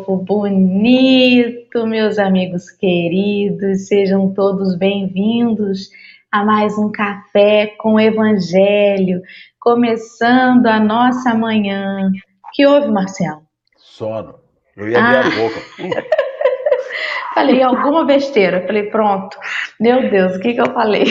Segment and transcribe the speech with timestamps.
[0.00, 5.90] Povo bonito, meus amigos queridos, sejam todos bem-vindos
[6.32, 9.20] a mais um café com o Evangelho,
[9.58, 12.10] começando a nossa manhã.
[12.54, 13.42] Que houve, Marcelo?
[13.76, 14.36] Sono.
[14.74, 15.26] Eu ia abrir ah.
[15.26, 16.06] a boca.
[17.34, 18.66] falei alguma besteira.
[18.66, 19.36] Falei, pronto.
[19.78, 21.04] Meu Deus, o que, que eu falei?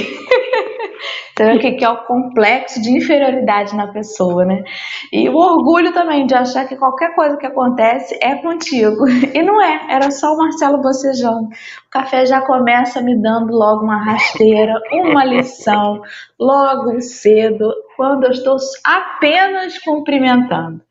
[1.39, 4.63] O que é o complexo de inferioridade na pessoa, né?
[5.11, 9.05] E o orgulho também de achar que qualquer coisa que acontece é contigo.
[9.33, 11.45] E não é, era só o Marcelo bocejando.
[11.45, 16.01] O café já começa me dando logo uma rasteira, uma lição,
[16.39, 20.81] logo cedo, quando eu estou apenas cumprimentando.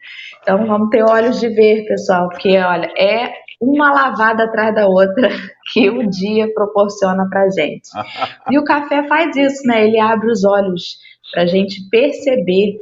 [0.40, 5.28] Então vamos ter olhos de ver, pessoal, porque olha, é uma lavada atrás da outra
[5.72, 7.88] que o dia proporciona para gente.
[8.50, 9.86] E o café faz isso, né?
[9.86, 10.98] Ele abre os olhos
[11.32, 12.78] para a gente perceber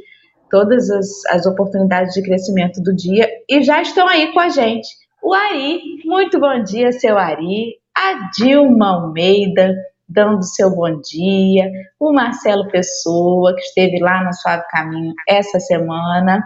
[0.50, 4.86] todas as, as oportunidades de crescimento do dia e já estão aí com a gente.
[5.22, 7.74] O Ari, muito bom dia, seu Ari.
[7.96, 9.74] A Dilma Almeida,
[10.08, 11.70] dando seu bom dia.
[11.98, 16.44] O Marcelo Pessoa, que esteve lá no Suave Caminho essa semana.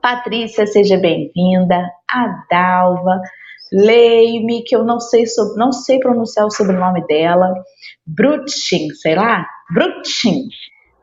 [0.00, 1.90] Patrícia, seja bem-vinda.
[2.10, 3.20] A Dalva,
[3.72, 7.52] Leime, que eu não sei sobre, não sei pronunciar o sobrenome dela,
[8.06, 10.48] Brutchin, sei lá, Brutchin,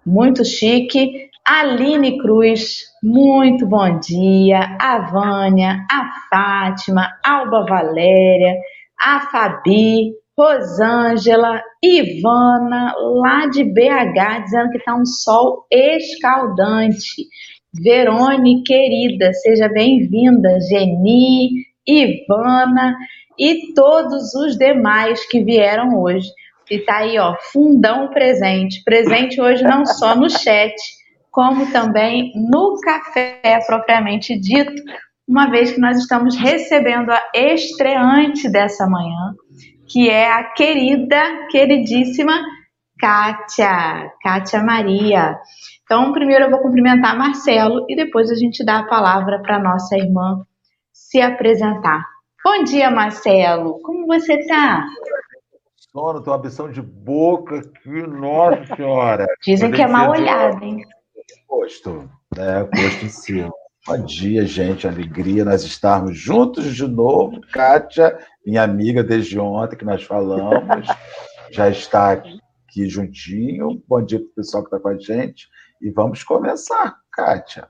[0.05, 1.27] muito chique.
[1.45, 4.59] Aline Cruz, muito bom dia.
[4.81, 8.53] A Vânia, a Fátima, Alba Valéria,
[8.99, 17.27] a Fabi, Rosângela, Ivana, lá de BH, dizendo que está um sol escaldante.
[17.81, 20.59] Verone, querida, seja bem-vinda.
[20.61, 22.95] Geni, Ivana
[23.37, 26.27] e todos os demais que vieram hoje.
[26.69, 28.83] E tá aí, ó, fundão presente.
[28.83, 30.75] Presente hoje não só no chat,
[31.31, 34.73] como também no café propriamente dito,
[35.27, 39.35] uma vez que nós estamos recebendo a estreante dessa manhã,
[39.87, 42.33] que é a querida, queridíssima
[42.99, 45.39] Kátia, Kátia Maria.
[45.83, 49.95] Então, primeiro eu vou cumprimentar Marcelo e depois a gente dá a palavra para nossa
[49.97, 50.45] irmã
[50.91, 52.03] se apresentar.
[52.43, 53.79] Bom dia, Marcelo.
[53.81, 54.85] Como você está?
[55.91, 59.27] Sono, uma ambição de boca aqui, nossa senhora.
[59.43, 60.83] Dizem que é mal olhado, hein?
[61.47, 62.63] Posto, né?
[62.63, 63.51] Posto em cima.
[63.85, 64.87] Bom dia, gente.
[64.87, 67.39] Alegria nós estarmos juntos de novo.
[67.53, 70.87] Kátia, minha amiga desde ontem que nós falamos,
[71.51, 72.39] já está aqui
[72.85, 73.81] juntinho.
[73.87, 75.47] Bom dia para o pessoal que está com a gente.
[75.81, 77.67] E vamos começar, Kátia.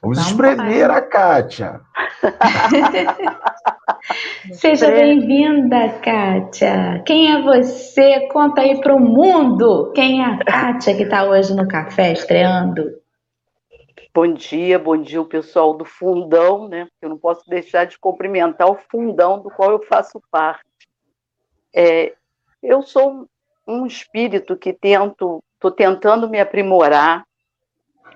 [0.00, 1.80] Vamos, vamos espremer a Kátia.
[4.52, 7.02] Seja bem-vinda, Kátia.
[7.04, 8.28] Quem é você?
[8.28, 9.92] Conta aí para o mundo.
[9.94, 12.84] Quem é a Kátia que está hoje no café estreando?
[14.14, 16.86] Bom dia, bom dia o pessoal do Fundão, né?
[17.02, 20.64] Eu não posso deixar de cumprimentar o Fundão do qual eu faço parte.
[21.74, 22.14] É,
[22.62, 23.28] eu sou
[23.66, 27.24] um espírito que tento, estou tentando me aprimorar,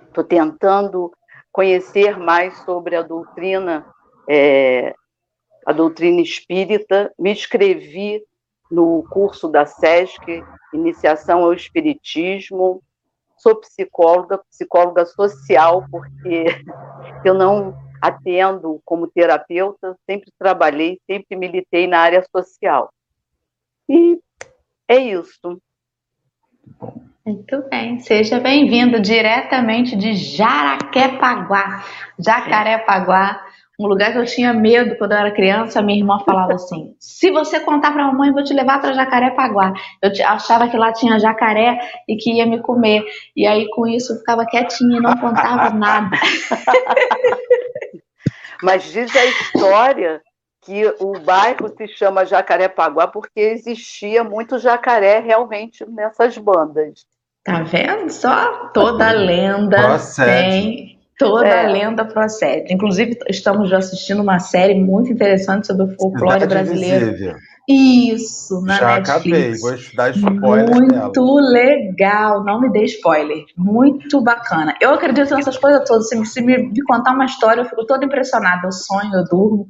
[0.06, 1.12] estou tentando
[1.50, 3.84] conhecer mais sobre a doutrina,
[4.28, 4.94] é,
[5.66, 7.12] a doutrina espírita.
[7.18, 8.22] Me inscrevi
[8.70, 12.82] no curso da SESC, Iniciação ao Espiritismo.
[13.36, 16.44] Sou psicóloga, psicóloga social, porque
[17.24, 22.92] eu não atendo como terapeuta, sempre trabalhei, sempre militei na área social.
[23.88, 24.18] E
[24.90, 25.62] é isso.
[27.24, 31.84] Muito bem, seja bem-vindo diretamente de Jaraquepaguá,
[32.18, 33.40] Jacarepaguá,
[33.78, 35.80] um lugar que eu tinha medo quando eu era criança.
[35.80, 39.72] Minha irmã falava assim: se você contar para a mamãe, vou te levar para Jacarepaguá.
[40.02, 43.04] Eu achava que lá tinha jacaré e que ia me comer.
[43.36, 46.18] E aí com isso eu ficava quietinha e não contava nada.
[48.60, 50.20] Mas diz a história
[50.62, 57.06] que o bairro se chama Jacarepaguá porque existia muito jacaré realmente nessas bandas.
[57.44, 58.68] Tá vendo só?
[58.68, 60.28] Toda lenda procede.
[60.28, 61.00] tem.
[61.18, 61.66] Toda é.
[61.66, 62.72] lenda procede.
[62.72, 67.08] Inclusive, estamos assistindo uma série muito interessante sobre o folclore brasileiro.
[67.08, 67.36] Invisível.
[67.68, 69.10] Isso, na Já Netflix.
[69.10, 73.44] acabei, vou dar spoiler Muito legal, não me dê spoiler.
[73.56, 74.74] Muito bacana.
[74.80, 76.08] Eu acredito nessas coisas todas.
[76.08, 78.66] Se, se me, me, contar uma história, eu fico toda impressionada.
[78.66, 79.66] Eu sonho, eu durmo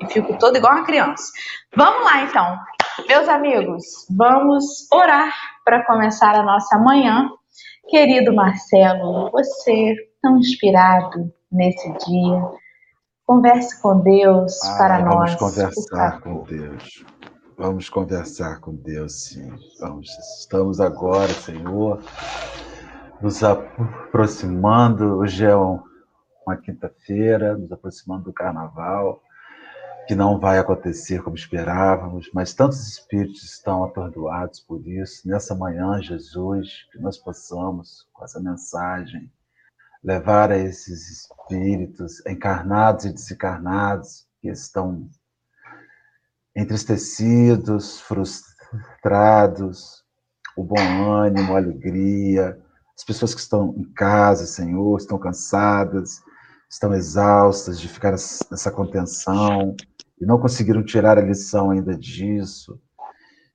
[0.00, 1.24] e fico toda igual uma criança.
[1.76, 2.58] Vamos lá, então.
[3.08, 5.32] Meus amigos, vamos orar
[5.64, 7.30] para começar a nossa manhã.
[7.88, 12.42] Querido Marcelo, você tão inspirado nesse dia,
[13.26, 15.34] converse com Deus ah, para vamos nós.
[15.34, 17.04] Vamos conversar com Deus.
[17.60, 19.52] Vamos conversar com Deus, sim.
[19.78, 20.08] Vamos,
[20.40, 22.02] estamos agora, Senhor,
[23.20, 25.18] nos aproximando.
[25.18, 25.78] Hoje é um,
[26.46, 29.22] uma quinta-feira, nos aproximando do carnaval,
[30.08, 35.28] que não vai acontecer como esperávamos, mas tantos espíritos estão atordoados por isso.
[35.28, 39.30] Nessa manhã, Jesus, que nós possamos, com essa mensagem,
[40.02, 45.10] levar a esses espíritos encarnados e desencarnados que estão
[46.60, 50.04] entristecidos, frustrados,
[50.56, 52.60] o bom ânimo, a alegria,
[52.96, 56.22] as pessoas que estão em casa, Senhor, estão cansadas,
[56.70, 59.74] estão exaustas de ficar nessa contenção
[60.20, 62.80] e não conseguiram tirar a lição ainda disso.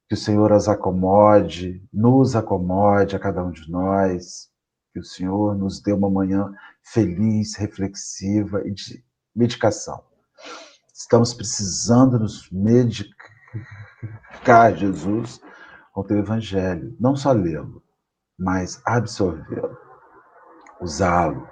[0.08, 4.50] Que o Senhor as acomode, nos acomode a cada um de nós,
[4.94, 6.51] que o Senhor nos dê uma manhã
[6.84, 9.04] feliz, reflexiva e de
[9.36, 10.04] medicação.
[10.97, 13.13] Estamos precisando nos medicar,
[14.77, 15.42] Jesus,
[15.92, 17.83] com o teu evangelho, não só lê-lo,
[18.39, 19.77] mas absorvê-lo,
[20.80, 21.50] usá-lo,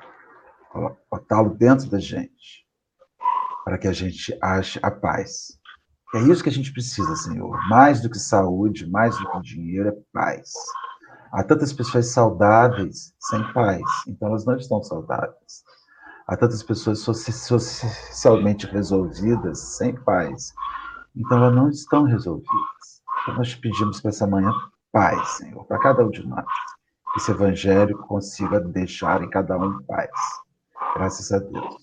[1.12, 2.66] botá-lo dentro da gente,
[3.66, 5.60] para que a gente ache a paz.
[6.16, 7.60] É isso que a gente precisa, Senhor.
[7.68, 10.54] Mais do que saúde, mais do que dinheiro, é paz.
[11.34, 15.66] Há tantas pessoas saudáveis sem paz, então elas não estão saudáveis.
[16.28, 20.54] Há tantas pessoas socialmente resolvidas sem paz,
[21.16, 23.04] então elas não estão resolvidas.
[23.22, 24.52] Então nós pedimos para essa manhã
[24.92, 26.46] paz, Senhor, para cada um de nós.
[27.14, 30.10] Que esse evangelho consiga deixar em cada um paz.
[30.96, 31.76] Graças a Deus.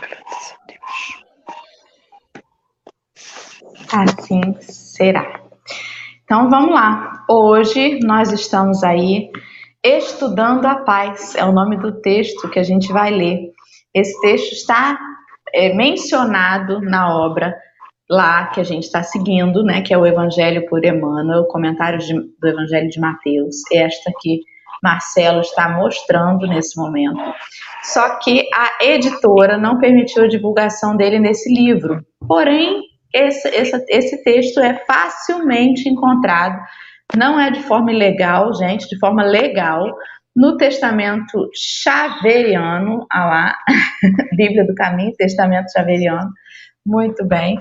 [0.00, 1.24] Graças a Deus.
[3.92, 5.40] Assim será.
[6.24, 7.24] Então vamos lá.
[7.30, 9.30] Hoje nós estamos aí
[9.82, 11.34] estudando a paz.
[11.34, 13.47] É o nome do texto que a gente vai ler.
[13.94, 14.98] Esse texto está
[15.52, 17.56] é, mencionado na obra
[18.10, 22.14] lá que a gente está seguindo, né, que é o Evangelho por Emmanuel, comentário de,
[22.14, 24.40] do Evangelho de Mateus, esta que
[24.82, 27.20] Marcelo está mostrando nesse momento.
[27.82, 32.04] Só que a editora não permitiu a divulgação dele nesse livro.
[32.26, 32.82] Porém,
[33.12, 36.58] esse, esse, esse texto é facilmente encontrado,
[37.16, 39.94] não é de forma ilegal, gente, de forma legal,
[40.38, 43.58] no Testamento Xaveriano, ah lá,
[44.36, 46.30] Bíblia do Caminho, Testamento Xaveriano,
[46.86, 47.58] muito bem.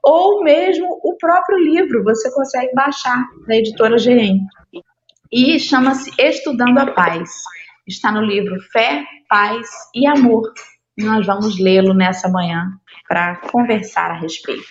[0.00, 4.38] Ou mesmo o próprio livro, você consegue baixar da editora GM.
[5.32, 7.30] E chama-se Estudando a Paz.
[7.84, 10.52] Está no livro Fé, Paz e Amor.
[10.96, 12.68] E nós vamos lê-lo nessa manhã
[13.08, 14.68] para conversar a respeito.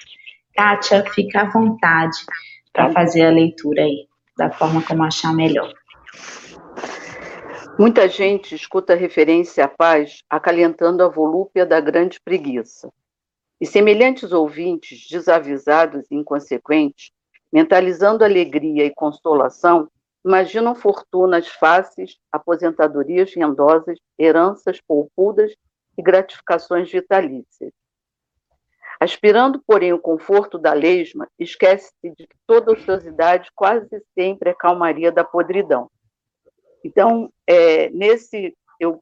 [0.56, 2.16] Kátia, fica à vontade
[2.72, 4.08] para fazer a leitura aí,
[4.38, 5.74] da forma como achar melhor.
[7.78, 12.94] Muita gente escuta referência à paz acalentando a volúpia da grande preguiça.
[13.60, 17.10] E semelhantes ouvintes, desavisados e inconsequentes,
[17.52, 19.90] mentalizando alegria e consolação,
[20.24, 25.52] imaginam fortunas fáceis, aposentadorias rendosas, heranças poupudas
[25.98, 27.72] e gratificações vitalícias.
[29.00, 35.12] Aspirando, porém, o conforto da lesma, esquece-se de que toda ociosidade quase sempre é calmaria
[35.12, 35.90] da podridão.
[36.84, 39.02] Então, é, nesse, eu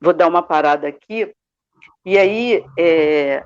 [0.00, 1.34] vou dar uma parada aqui
[2.06, 3.42] e aí, é,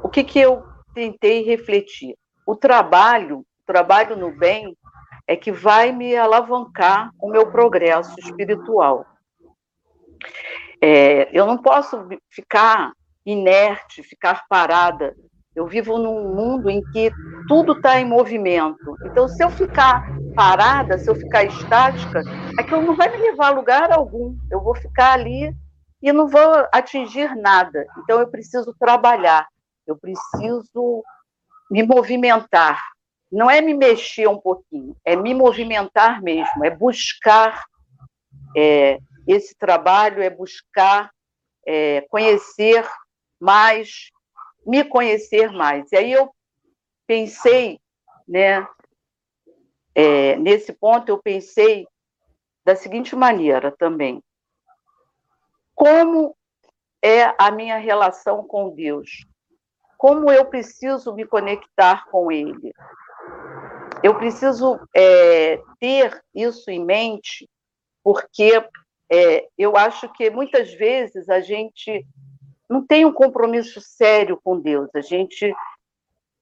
[0.00, 0.62] o que, que eu
[0.94, 2.16] tentei refletir?
[2.46, 4.76] O trabalho, o trabalho no bem,
[5.26, 9.04] é que vai me alavancar o meu progresso espiritual.
[10.80, 12.92] É, eu não posso ficar
[13.24, 15.16] inerte, ficar parada.
[15.52, 17.10] Eu vivo num mundo em que
[17.48, 18.96] tudo está em movimento.
[19.04, 22.22] Então, se eu ficar parada, se eu ficar estática,
[22.58, 24.36] aquilo não vai me levar a lugar algum.
[24.50, 25.52] Eu vou ficar ali
[26.02, 27.86] e não vou atingir nada.
[27.98, 29.48] Então, eu preciso trabalhar,
[29.86, 31.02] eu preciso
[31.70, 32.80] me movimentar.
[33.32, 37.64] Não é me mexer um pouquinho, é me movimentar mesmo, é buscar
[38.56, 41.10] é, esse trabalho, é buscar
[41.66, 42.86] é, conhecer
[43.40, 44.10] mais,
[44.64, 45.90] me conhecer mais.
[45.90, 46.30] E aí eu
[47.06, 47.80] pensei,
[48.28, 48.66] né,
[49.98, 51.88] é, nesse ponto, eu pensei
[52.62, 54.22] da seguinte maneira também:
[55.74, 56.36] como
[57.00, 59.24] é a minha relação com Deus,
[59.96, 62.74] como eu preciso me conectar com Ele.
[64.02, 67.48] Eu preciso é, ter isso em mente,
[68.04, 68.62] porque
[69.10, 72.06] é, eu acho que muitas vezes a gente
[72.68, 75.54] não tem um compromisso sério com Deus, a gente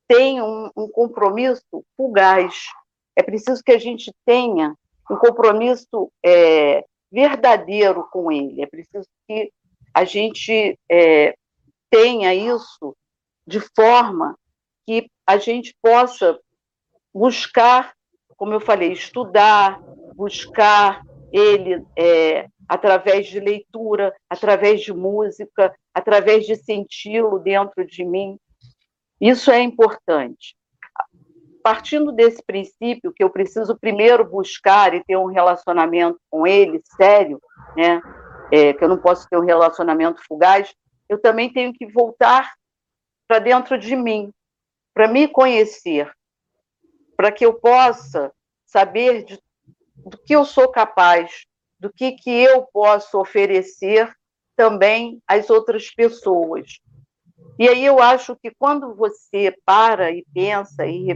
[0.08, 2.66] tem um, um compromisso fugaz.
[3.16, 4.76] É preciso que a gente tenha
[5.10, 8.62] um compromisso é, verdadeiro com ele.
[8.62, 9.52] É preciso que
[9.92, 11.34] a gente é,
[11.90, 12.96] tenha isso
[13.46, 14.36] de forma
[14.86, 16.38] que a gente possa
[17.12, 17.94] buscar,
[18.36, 19.80] como eu falei, estudar,
[20.16, 21.02] buscar
[21.32, 28.38] ele é, através de leitura, através de música, através de senti-lo dentro de mim.
[29.20, 30.56] Isso é importante.
[31.64, 37.40] Partindo desse princípio que eu preciso primeiro buscar e ter um relacionamento com ele sério,
[37.74, 38.02] né?
[38.52, 40.74] É, que eu não posso ter um relacionamento fugaz,
[41.08, 42.52] eu também tenho que voltar
[43.26, 44.30] para dentro de mim,
[44.92, 46.12] para me conhecer,
[47.16, 48.30] para que eu possa
[48.66, 49.40] saber de,
[49.96, 51.46] do que eu sou capaz,
[51.80, 54.14] do que, que eu posso oferecer
[54.54, 56.78] também às outras pessoas.
[57.58, 61.10] E aí eu acho que quando você para e pensa e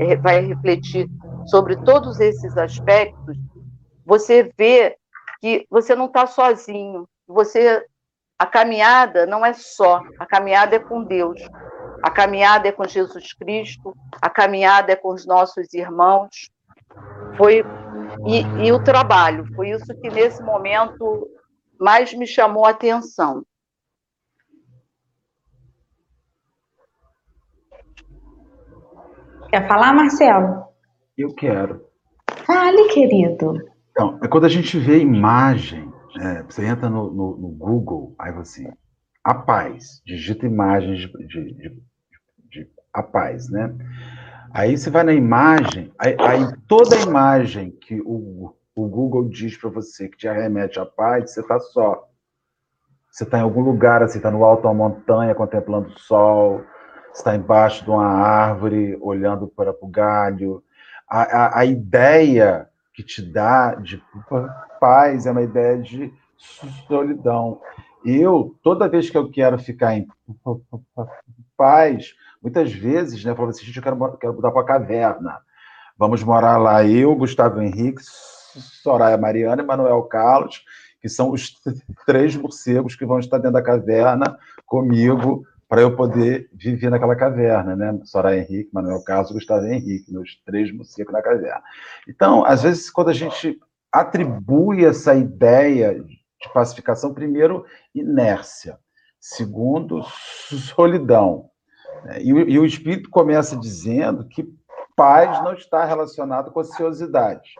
[0.00, 1.08] é, vai refletir
[1.46, 3.36] sobre todos esses aspectos,
[4.04, 4.96] você vê
[5.40, 7.08] que você não está sozinho.
[7.26, 7.84] Você,
[8.38, 11.40] a caminhada não é só, a caminhada é com Deus.
[12.02, 16.50] A caminhada é com Jesus Cristo, a caminhada é com os nossos irmãos.
[17.36, 17.64] Foi
[18.26, 21.28] e, e o trabalho, foi isso que nesse momento
[21.78, 23.44] mais me chamou a atenção.
[29.48, 30.64] Quer falar, Marcelo?
[31.16, 31.86] Eu quero.
[32.46, 33.56] Fale, querido.
[33.90, 35.90] Então, é quando a gente vê imagem,
[36.20, 38.70] é, você entra no, no, no, Google, aí você,
[39.24, 41.82] a paz, digita imagens de, de, de,
[42.50, 43.74] de a paz, né?
[44.52, 49.56] Aí você vai na imagem, aí, aí toda a imagem que o, o Google diz
[49.56, 52.06] para você que te arremete à paz, você está só.
[53.10, 56.62] Você está em algum lugar, assim, está no alto uma montanha contemplando o sol,
[57.12, 60.62] está embaixo de uma árvore olhando para o galho.
[61.08, 64.02] A, a, a, ideia que te dá de
[64.80, 66.12] paz é uma ideia de
[66.86, 67.60] solidão.
[68.04, 70.06] Eu, toda vez que eu quero ficar em
[71.56, 75.38] paz, muitas vezes, né, falava assim, gente, eu quero, quero mudar para a caverna.
[75.96, 80.64] Vamos morar lá, eu, Gustavo Henrique, Soraya Mariana e Manuel Carlos,
[81.00, 81.60] que são os
[82.06, 87.76] três morcegos que vão estar dentro da caverna comigo para eu poder viver naquela caverna,
[87.76, 88.00] né?
[88.04, 91.62] Soraya Henrique, Manuel Carlos Gustavo Henrique, meus três morcegos na caverna.
[92.08, 93.60] Então, às vezes, quando a gente
[93.92, 98.78] atribui essa ideia de pacificação, primeiro, inércia.
[99.20, 100.02] Segundo,
[100.74, 101.50] solidão.
[102.20, 104.48] E, e o Espírito começa dizendo que
[104.96, 107.54] paz não está relacionado com ociosidade,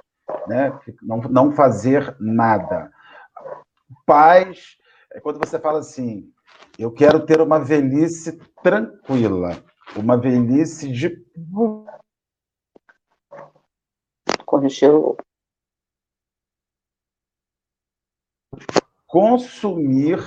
[0.46, 0.78] né?
[1.02, 2.90] não, não fazer nada.
[4.06, 4.76] Paz
[5.12, 6.32] é quando você fala assim:
[6.78, 9.62] eu quero ter uma velhice tranquila,
[9.96, 11.24] uma velhice de.
[19.06, 20.18] Consumir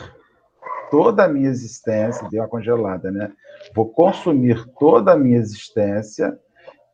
[0.89, 3.31] toda a minha existência, deu uma congelada, né?
[3.73, 6.37] Vou consumir toda a minha existência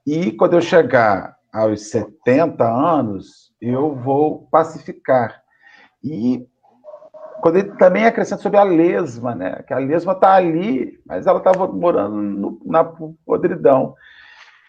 [0.06, 5.42] e quando eu chegar aos 70 anos, eu vou pacificar.
[6.04, 6.48] E
[7.48, 9.64] quando ele também acrescenta sobre a lesma, né?
[9.66, 12.84] Que a lesma está ali, mas ela estava morando no, na
[13.26, 13.96] podridão.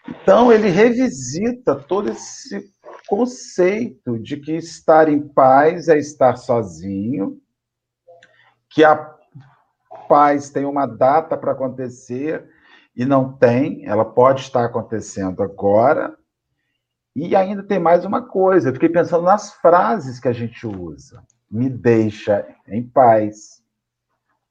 [0.07, 2.71] Então ele revisita todo esse
[3.05, 7.37] conceito de que estar em paz é estar sozinho,
[8.69, 9.13] que a
[10.07, 12.49] paz tem uma data para acontecer
[12.95, 16.17] e não tem, ela pode estar acontecendo agora.
[17.13, 21.21] E ainda tem mais uma coisa, eu fiquei pensando nas frases que a gente usa.
[21.49, 23.61] Me deixa em paz.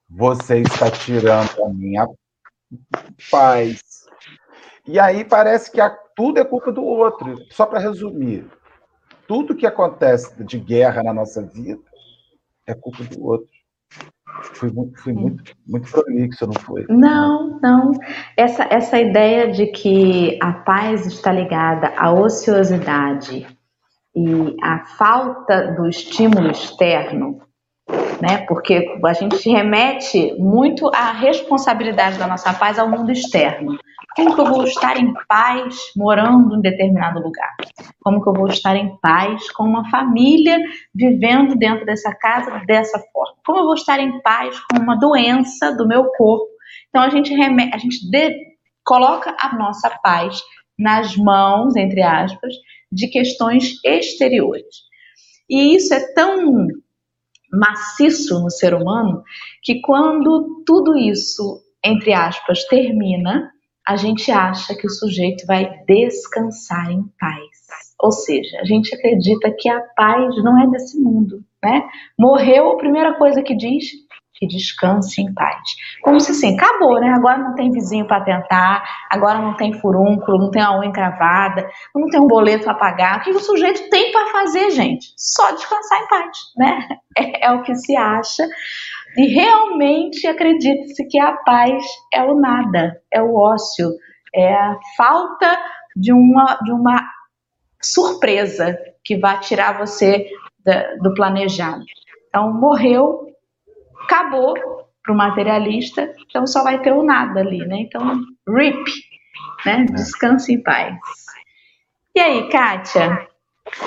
[0.08, 2.08] Você está tirando a minha
[3.30, 3.82] paz.
[4.86, 5.80] E aí parece que
[6.16, 7.36] tudo é culpa do outro.
[7.50, 8.46] Só para resumir,
[9.26, 11.82] tudo que acontece de guerra na nossa vida
[12.66, 13.58] é culpa do outro.
[14.54, 16.86] Fui, muito, fui muito, muito prolixo, não foi?
[16.88, 17.92] Não, não.
[18.36, 23.46] Essa, essa ideia de que a paz está ligada à ociosidade
[24.18, 27.40] e à falta do estímulo externo,
[28.20, 28.38] né?
[28.48, 33.78] Porque a gente remete muito a responsabilidade da nossa paz ao mundo externo.
[34.16, 37.54] Como que eu vou estar em paz morando em determinado lugar?
[38.00, 40.58] Como que eu vou estar em paz com uma família
[40.92, 43.36] vivendo dentro dessa casa dessa forma?
[43.46, 46.48] Como eu vou estar em paz com uma doença do meu corpo?
[46.88, 48.34] Então a gente remete, a gente de,
[48.84, 50.42] coloca a nossa paz
[50.76, 52.54] nas mãos, entre aspas,
[52.90, 54.88] de questões exteriores.
[55.48, 56.66] E isso é tão
[57.50, 59.22] maciço no ser humano
[59.62, 63.50] que quando tudo isso, entre aspas, termina,
[63.86, 67.48] a gente acha que o sujeito vai descansar em paz.
[68.00, 71.88] Ou seja, a gente acredita que a paz não é desse mundo, né?
[72.18, 73.84] Morreu, a primeira coisa que diz,
[74.38, 75.60] que descanse em paz.
[76.02, 77.08] Como se assim, acabou, né?
[77.08, 81.68] Agora não tem vizinho para tentar, agora não tem furúnculo, não tem a unha encravada,
[81.94, 83.18] não tem um boleto a pagar.
[83.18, 85.12] O que o sujeito tem para fazer, gente?
[85.16, 86.88] Só descansar em paz, né?
[87.18, 88.46] É, é o que se acha.
[89.16, 91.82] E realmente acredite-se que a paz
[92.14, 93.88] é o nada, é o ócio,
[94.32, 95.58] é a falta
[95.96, 97.02] de uma, de uma
[97.82, 100.28] surpresa que vai tirar você
[100.64, 101.82] da, do planejado.
[102.28, 103.26] Então, morreu,
[104.08, 104.54] acabou
[105.02, 107.76] para o materialista, então só vai ter o nada ali, né?
[107.80, 108.90] Então, RIP,
[109.66, 109.84] né?
[109.84, 110.96] Descanse em paz.
[112.14, 113.28] E aí, Kátia?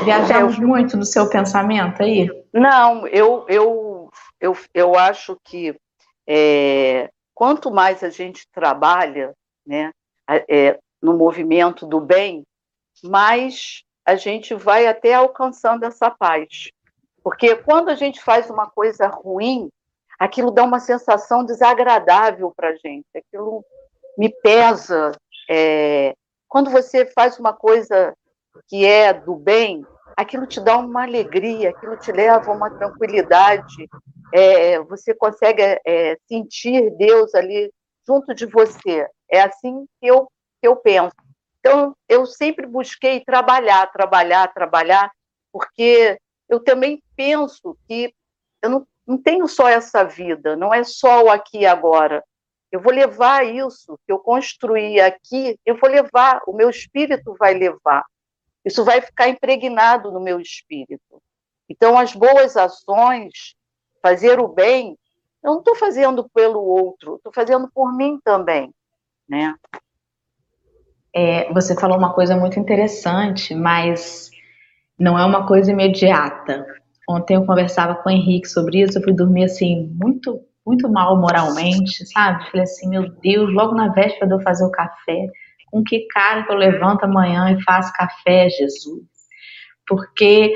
[0.04, 0.68] Viajamos eu...
[0.68, 2.30] muito no seu pensamento aí?
[2.54, 5.76] Não, eu, eu, eu, eu acho que
[6.28, 9.34] é, quanto mais a gente trabalha
[9.66, 9.92] né,
[10.48, 12.44] é, no movimento do bem,
[13.04, 16.70] mais a gente vai até alcançando essa paz.
[17.24, 19.70] Porque quando a gente faz uma coisa ruim,
[20.22, 23.66] aquilo dá uma sensação desagradável para a gente, aquilo
[24.16, 25.14] me pesa.
[25.50, 26.14] É...
[26.48, 28.14] Quando você faz uma coisa
[28.68, 29.84] que é do bem,
[30.16, 33.90] aquilo te dá uma alegria, aquilo te leva a uma tranquilidade,
[34.32, 34.80] é...
[34.82, 37.74] você consegue é, sentir Deus ali
[38.08, 39.08] junto de você.
[39.28, 40.28] É assim que eu,
[40.62, 41.16] que eu penso.
[41.60, 45.12] Então, eu sempre busquei trabalhar, trabalhar, trabalhar,
[45.52, 48.14] porque eu também penso que
[48.62, 52.24] eu não, não tenho só essa vida, não é só o aqui e agora.
[52.72, 57.54] Eu vou levar isso que eu construí aqui, eu vou levar, o meu espírito vai
[57.54, 58.06] levar.
[58.64, 61.22] Isso vai ficar impregnado no meu espírito.
[61.68, 63.56] Então, as boas ações,
[64.02, 64.98] fazer o bem,
[65.44, 68.72] eu não estou fazendo pelo outro, estou fazendo por mim também,
[69.28, 69.56] né?
[71.14, 74.32] É, você falou uma coisa muito interessante, mas
[74.98, 76.66] não é uma coisa imediata.
[77.10, 81.20] Ontem eu conversava com o Henrique sobre isso, eu fui dormir assim, muito, muito mal
[81.20, 82.50] moralmente, sabe?
[82.50, 85.28] Falei assim, meu Deus, logo na véspera de eu fazer o café,
[85.72, 89.04] com que cara que eu levanto amanhã e faço café, Jesus?
[89.88, 90.54] Porque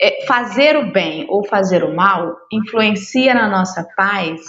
[0.00, 4.40] é, fazer o bem ou fazer o mal influencia na nossa paz,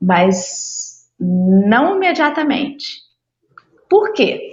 [0.00, 3.02] mas não imediatamente.
[3.88, 4.52] Por quê?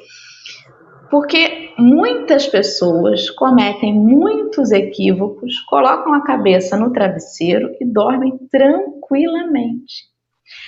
[1.09, 10.05] Porque muitas pessoas cometem muitos equívocos, colocam a cabeça no travesseiro e dormem tranquilamente.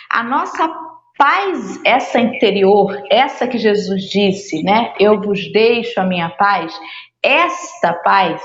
[0.10, 0.69] A nossa
[1.17, 4.93] paz, essa interior, essa que Jesus disse, né?
[5.00, 6.73] Eu vos deixo a minha paz.
[7.23, 8.41] Esta paz,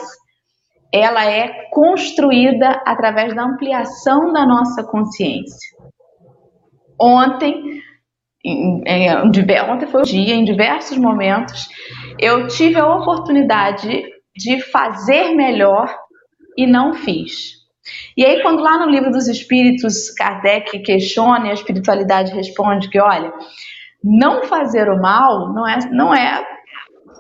[0.92, 5.76] ela é construída através da ampliação da nossa consciência.
[6.98, 7.83] Ontem
[8.44, 9.11] em, em,
[9.70, 11.68] ontem foi o dia, em diversos momentos,
[12.18, 14.05] eu tive a oportunidade
[14.37, 15.94] de fazer melhor
[16.57, 17.62] e não fiz.
[18.16, 23.00] E aí, quando lá no livro dos Espíritos, Kardec questiona e a espiritualidade responde que,
[23.00, 23.33] olha,
[24.02, 26.44] não fazer o mal não é, não é,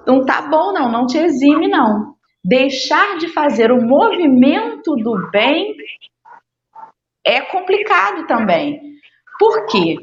[0.06, 2.14] não tá bom não, não te exime não.
[2.44, 5.76] Deixar de fazer o movimento do bem
[7.24, 8.80] é complicado também.
[9.38, 9.96] Por quê?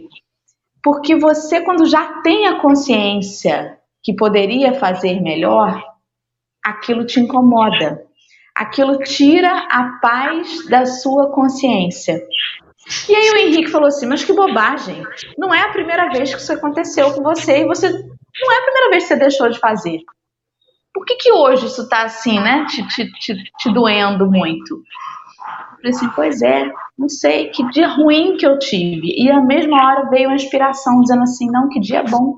[0.82, 5.84] Porque você, quando já tem a consciência que poderia fazer melhor,
[6.64, 8.04] aquilo te incomoda.
[8.56, 12.22] Aquilo tira a paz da sua consciência.
[13.08, 15.04] E aí o Henrique falou assim: Mas que bobagem!
[15.38, 18.64] Não é a primeira vez que isso aconteceu com você e você não é a
[18.64, 20.00] primeira vez que você deixou de fazer.
[20.94, 22.66] Por que, que hoje isso está assim, né?
[22.66, 24.84] Te, te, te, te doendo muito?
[25.78, 29.14] Falei assim, pois é, não sei, que dia ruim que eu tive.
[29.18, 32.36] E à mesma hora veio uma inspiração dizendo assim, não, que dia bom.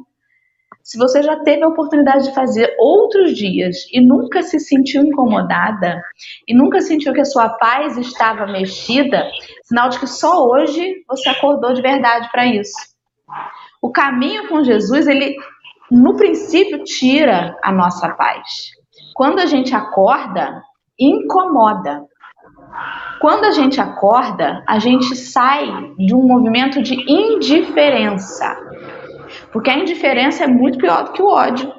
[0.83, 6.01] Se você já teve a oportunidade de fazer outros dias e nunca se sentiu incomodada
[6.47, 9.29] e nunca sentiu que a sua paz estava mexida,
[9.63, 12.73] sinal de que só hoje você acordou de verdade para isso.
[13.81, 15.35] O caminho com Jesus, ele
[15.89, 18.71] no princípio tira a nossa paz.
[19.13, 20.63] Quando a gente acorda,
[20.97, 22.03] incomoda.
[23.19, 25.65] Quando a gente acorda, a gente sai
[25.97, 28.57] de um movimento de indiferença.
[29.51, 31.71] Porque a indiferença é muito pior do que o ódio.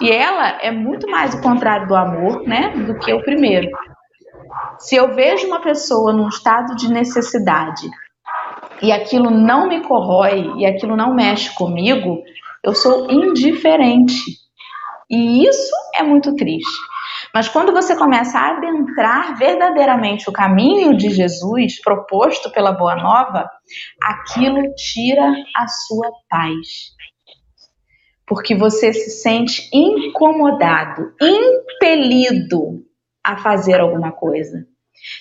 [0.00, 3.68] E ela é muito mais o contrário do amor, né, do que o primeiro.
[4.78, 7.88] Se eu vejo uma pessoa num estado de necessidade
[8.80, 12.22] e aquilo não me corrói e aquilo não mexe comigo,
[12.62, 14.38] eu sou indiferente.
[15.10, 16.78] E isso é muito triste.
[17.34, 23.48] Mas quando você começa a adentrar verdadeiramente o caminho de Jesus proposto pela Boa Nova,
[24.02, 26.96] aquilo tira a sua paz.
[28.26, 32.84] Porque você se sente incomodado, impelido
[33.24, 34.66] a fazer alguma coisa.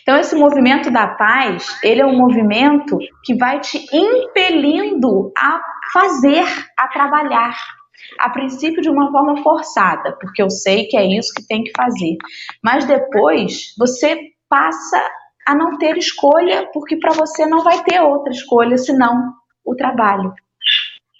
[0.02, 5.62] Então, esse movimento da paz, ele é um movimento que vai te impelindo a
[5.94, 6.46] fazer,
[6.78, 7.56] a trabalhar.
[8.20, 11.72] A princípio, de uma forma forçada, porque eu sei que é isso que tem que
[11.76, 12.18] fazer.
[12.64, 14.18] Mas depois, você
[14.50, 15.02] passa
[15.48, 20.34] a não ter escolha, porque para você não vai ter outra escolha senão o trabalho.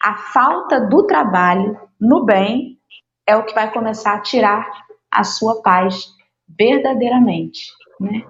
[0.04, 2.78] A falta do trabalho no bem
[3.26, 4.66] é o que vai começar a tirar
[5.12, 6.08] a sua paz
[6.58, 8.22] verdadeiramente, né?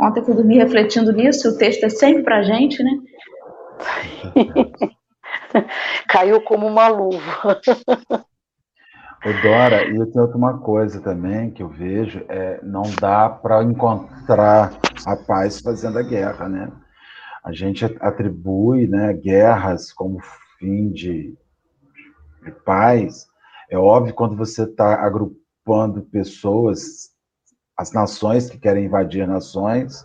[0.00, 2.92] Ontem eu dormi refletindo nisso, o texto é sempre pra gente, né?
[6.08, 7.60] Caiu como uma luva.
[9.42, 14.72] Dora, e tem outra coisa também que eu vejo, é não dá para encontrar
[15.04, 16.70] a paz fazendo a guerra, né?
[17.44, 20.20] A gente atribui né, guerras como
[20.58, 21.36] fim de,
[22.44, 23.26] de paz.
[23.70, 27.10] É óbvio quando você está agrupando pessoas,
[27.76, 30.04] as nações que querem invadir nações,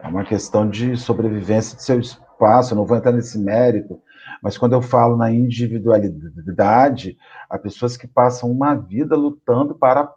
[0.00, 2.74] é uma questão de sobrevivência de seu espaço.
[2.74, 4.00] Não vou entrar nesse mérito,
[4.42, 7.16] mas quando eu falo na individualidade,
[7.48, 10.12] há pessoas que passam uma vida lutando para a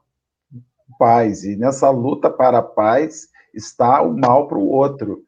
[0.98, 5.24] paz, e nessa luta para a paz está o mal para o outro.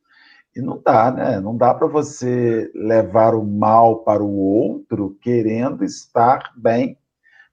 [0.55, 1.39] E não dá, né?
[1.39, 6.97] Não dá para você levar o mal para o outro querendo estar bem.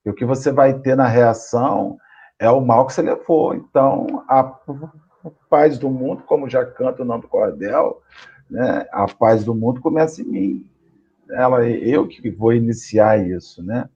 [0.04, 1.98] E o que você vai ter na reação
[2.38, 3.54] é o mal que você levou.
[3.54, 4.42] Então, a
[5.48, 8.02] paz do mundo, como já canta o nome do cordel,
[8.50, 8.86] né?
[8.90, 10.70] a paz do mundo começa em mim.
[11.30, 13.88] Ela, eu que vou iniciar isso, né?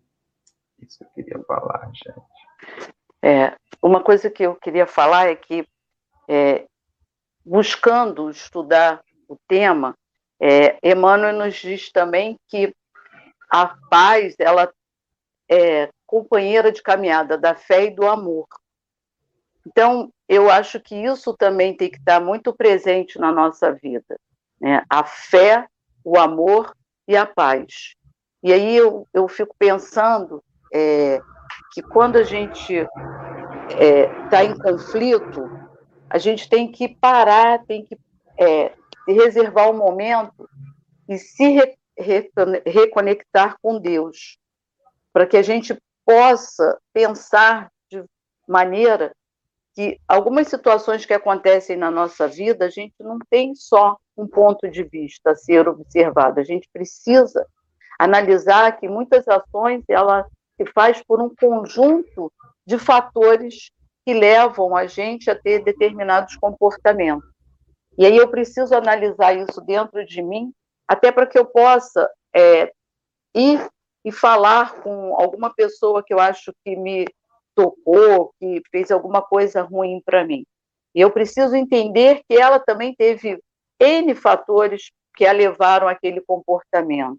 [0.80, 2.20] Isso eu queria falar, gente.
[3.22, 5.66] É, uma coisa que eu queria falar é que,
[6.28, 6.66] é,
[7.44, 9.94] buscando estudar o tema,
[10.40, 12.74] é, Emmanuel nos diz também que
[13.50, 14.72] a paz ela
[15.50, 18.46] é companheira de caminhada da fé e do amor.
[19.66, 24.18] Então, eu acho que isso também tem que estar muito presente na nossa vida.
[24.60, 24.82] Né?
[24.88, 25.66] A fé,
[26.04, 26.74] o amor
[27.08, 27.94] e a paz.
[28.42, 31.18] E aí eu, eu fico pensando é,
[31.72, 35.50] que quando a gente está é, tá em conflito,
[36.10, 37.98] a gente tem que parar, tem que
[38.38, 38.72] é,
[39.06, 40.48] reservar um momento
[41.08, 42.30] e se re, re,
[42.66, 44.38] reconectar com Deus,
[45.12, 48.04] para que a gente possa pensar de
[48.46, 49.12] maneira
[49.78, 54.68] que algumas situações que acontecem na nossa vida, a gente não tem só um ponto
[54.68, 57.46] de vista a ser observado, a gente precisa
[57.96, 62.32] analisar que muitas ações ela se faz por um conjunto
[62.66, 63.70] de fatores
[64.04, 67.30] que levam a gente a ter determinados comportamentos.
[67.96, 70.52] E aí eu preciso analisar isso dentro de mim,
[70.88, 72.72] até para que eu possa é,
[73.32, 73.64] ir
[74.04, 77.06] e falar com alguma pessoa que eu acho que me
[77.58, 80.46] tocou, que fez alguma coisa ruim para mim.
[80.94, 83.42] E eu preciso entender que ela também teve
[83.80, 87.18] N fatores que a levaram àquele comportamento.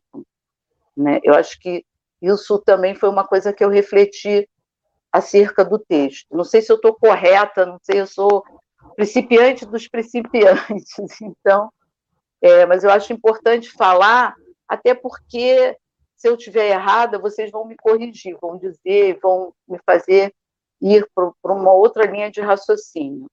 [0.96, 1.20] Né?
[1.24, 1.84] Eu acho que
[2.22, 4.48] isso também foi uma coisa que eu refleti
[5.12, 6.28] acerca do texto.
[6.32, 8.42] Não sei se eu estou correta, não sei, eu sou
[8.96, 11.70] principiante dos principiantes, então,
[12.42, 14.34] é, mas eu acho importante falar,
[14.68, 15.76] até porque
[16.20, 20.34] se eu estiver errada, vocês vão me corrigir, vão dizer, vão me fazer
[20.82, 23.28] ir para uma outra linha de raciocínio.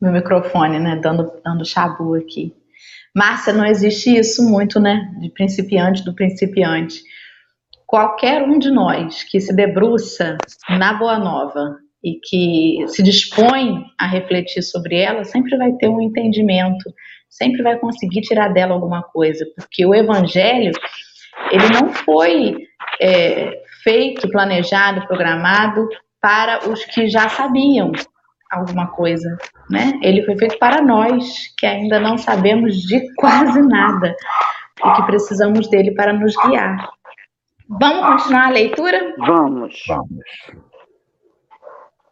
[0.00, 0.96] Meu microfone, né?
[0.96, 2.52] Dando, dando chabu aqui.
[3.14, 5.14] Márcia, não existe isso muito, né?
[5.20, 7.04] De principiante do principiante.
[7.86, 14.06] Qualquer um de nós que se debruça na Boa Nova e que se dispõe a
[14.06, 16.92] refletir sobre ela, sempre vai ter um entendimento
[17.30, 20.72] sempre vai conseguir tirar dela alguma coisa, porque o evangelho
[21.50, 22.66] ele não foi
[23.00, 25.88] é, feito, planejado, programado
[26.20, 27.92] para os que já sabiam
[28.50, 29.38] alguma coisa,
[29.70, 29.98] né?
[30.02, 34.14] Ele foi feito para nós que ainda não sabemos de quase nada
[34.84, 36.90] e que precisamos dele para nos guiar.
[37.68, 39.14] Vamos continuar a leitura?
[39.18, 39.82] Vamos.
[39.86, 40.69] Vamos.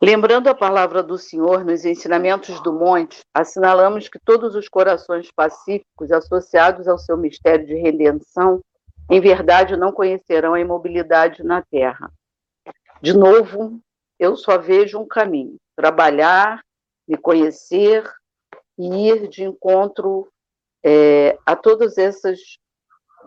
[0.00, 6.12] Lembrando a palavra do Senhor nos ensinamentos do monte, assinalamos que todos os corações pacíficos
[6.12, 8.60] associados ao seu mistério de redenção,
[9.10, 12.12] em verdade não conhecerão a imobilidade na terra.
[13.02, 13.80] De novo,
[14.20, 16.62] eu só vejo um caminho: trabalhar,
[17.06, 18.08] me conhecer
[18.78, 20.28] e ir de encontro
[20.84, 22.38] é, a todas essas,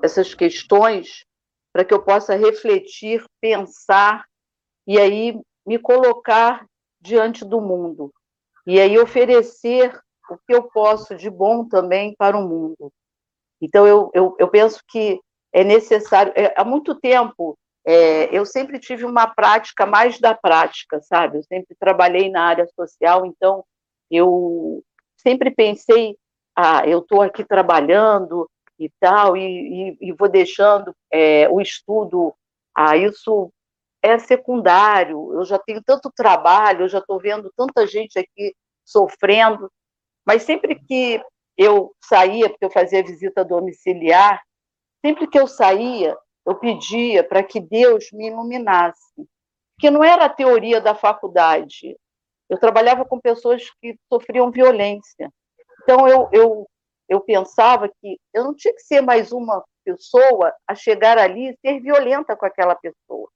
[0.01, 1.25] essas questões
[1.73, 4.25] para que eu possa refletir, pensar
[4.88, 6.65] e aí me colocar
[7.00, 8.13] diante do mundo
[8.65, 12.91] e aí oferecer o que eu posso de bom também para o mundo.
[13.62, 15.19] Então, eu, eu, eu penso que
[15.54, 16.32] é necessário.
[16.36, 21.38] É, há muito tempo é, eu sempre tive uma prática mais da prática, sabe?
[21.38, 23.63] Eu sempre trabalhei na área social, então
[24.10, 24.84] eu
[25.17, 26.15] sempre pensei,
[26.56, 29.41] ah, eu estou aqui trabalhando e tal, e,
[30.02, 32.34] e, e vou deixando é, o estudo,
[32.76, 33.52] ah, isso
[34.02, 39.72] é secundário, eu já tenho tanto trabalho, eu já estou vendo tanta gente aqui sofrendo,
[40.26, 41.22] mas sempre que
[41.56, 44.42] eu saía, porque eu fazia visita domiciliar,
[45.06, 49.14] sempre que eu saía, eu pedia para que Deus me iluminasse,
[49.76, 51.96] porque não era a teoria da faculdade,
[52.50, 55.32] eu trabalhava com pessoas que sofriam violência,
[55.84, 56.68] então eu, eu,
[57.08, 61.58] eu pensava que eu não tinha que ser mais uma pessoa a chegar ali e
[61.60, 63.30] ser violenta com aquela pessoa.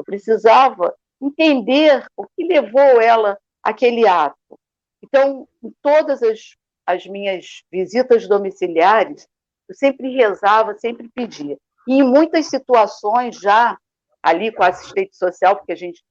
[0.00, 4.58] Eu precisava entender o que levou ela àquele ato.
[5.04, 9.28] Então, em todas as, as minhas visitas domiciliares,
[9.68, 11.58] eu sempre rezava, sempre pedia.
[11.86, 13.76] E em muitas situações, já
[14.22, 16.02] ali com a assistente social, porque a gente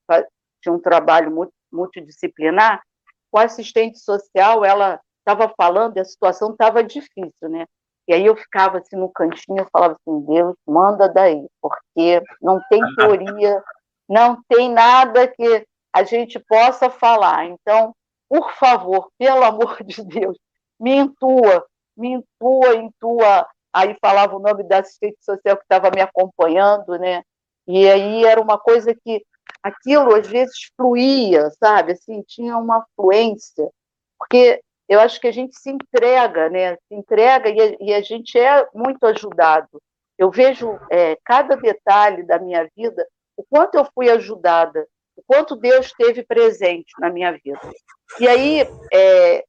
[0.62, 2.80] tinha um trabalho multidisciplinar,
[3.32, 7.66] com a assistente social, ela estava falando e a situação estava difícil, né?
[8.08, 12.60] E aí eu ficava assim no cantinho, eu falava assim, Deus, manda daí, porque não
[12.70, 13.64] tem teoria,
[14.10, 17.46] não tem nada que a gente possa falar.
[17.46, 17.96] Então,
[18.28, 20.38] por favor, pelo amor de Deus,
[20.80, 23.48] me intua, me intua, intua.
[23.72, 27.22] Aí falava o nome da assistente social que estava me acompanhando, né?
[27.68, 29.24] E aí era uma coisa que
[29.62, 31.92] aquilo às vezes fluía, sabe?
[31.92, 33.70] Assim, tinha uma fluência,
[34.18, 36.76] porque eu acho que a gente se entrega, né?
[36.88, 39.80] Se entrega e a, e a gente é muito ajudado.
[40.18, 43.08] Eu vejo é, cada detalhe da minha vida,
[43.40, 47.62] o quanto eu fui ajudada, o quanto Deus esteve presente na minha vida.
[48.20, 49.46] E aí, é,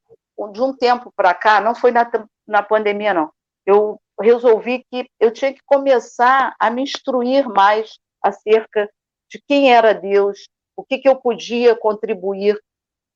[0.53, 2.09] de um tempo para cá, não foi na,
[2.47, 3.33] na pandemia, não,
[3.67, 8.89] eu resolvi que eu tinha que começar a me instruir mais acerca
[9.29, 12.57] de quem era Deus, o que, que eu podia contribuir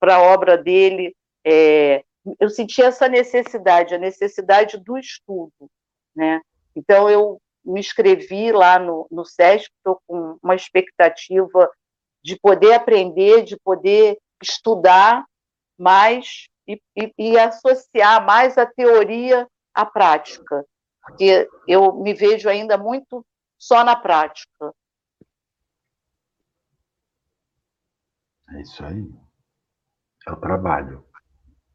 [0.00, 1.14] para a obra dele.
[1.46, 2.02] É,
[2.40, 5.70] eu senti essa necessidade, a necessidade do estudo,
[6.16, 6.40] né?
[6.74, 11.70] Então eu me inscrevi lá no, no SESC, estou com uma expectativa
[12.22, 15.24] de poder aprender, de poder estudar
[15.78, 20.64] mais e, e, e associar mais a teoria à prática,
[21.02, 23.24] porque eu me vejo ainda muito
[23.58, 24.72] só na prática.
[28.50, 29.10] É isso aí.
[30.26, 31.04] É o trabalho.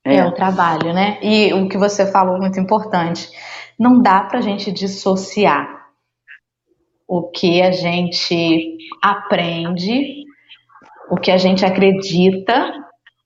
[0.03, 0.15] É.
[0.15, 1.19] é o trabalho, né?
[1.21, 3.29] E o que você falou muito importante,
[3.77, 5.78] não dá para a gente dissociar
[7.09, 10.19] o que a gente aprende
[11.09, 12.71] o que a gente acredita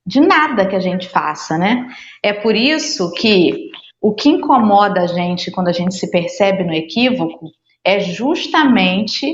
[0.06, 1.89] de nada que a gente faça, né?
[2.24, 6.74] É por isso que o que incomoda a gente quando a gente se percebe no
[6.74, 7.52] equívoco
[7.84, 9.34] é justamente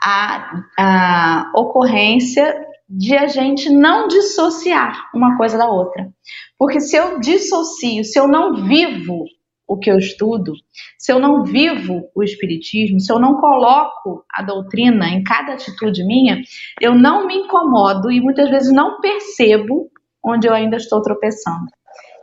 [0.00, 2.54] a, a ocorrência
[2.88, 6.08] de a gente não dissociar uma coisa da outra.
[6.56, 9.24] Porque se eu dissocio, se eu não vivo
[9.66, 10.52] o que eu estudo,
[10.98, 16.04] se eu não vivo o espiritismo, se eu não coloco a doutrina em cada atitude
[16.04, 16.42] minha,
[16.80, 19.90] eu não me incomodo e muitas vezes não percebo
[20.24, 21.66] onde eu ainda estou tropeçando.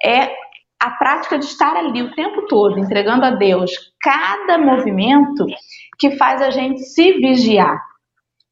[0.03, 0.29] É
[0.79, 5.45] a prática de estar ali o tempo todo, entregando a Deus cada movimento
[5.99, 7.79] que faz a gente se vigiar.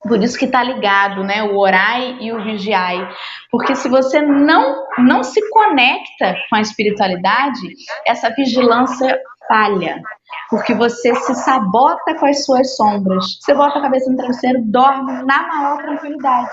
[0.02, 3.06] Por isso que está ligado, né, o orai e o vigiai,
[3.52, 7.60] porque se você não não se conecta com a espiritualidade,
[8.06, 10.02] essa vigilância falha,
[10.50, 13.40] porque você se sabota com as suas sombras.
[13.42, 16.52] Você bota a cabeça no travesseiro, dorme na maior tranquilidade.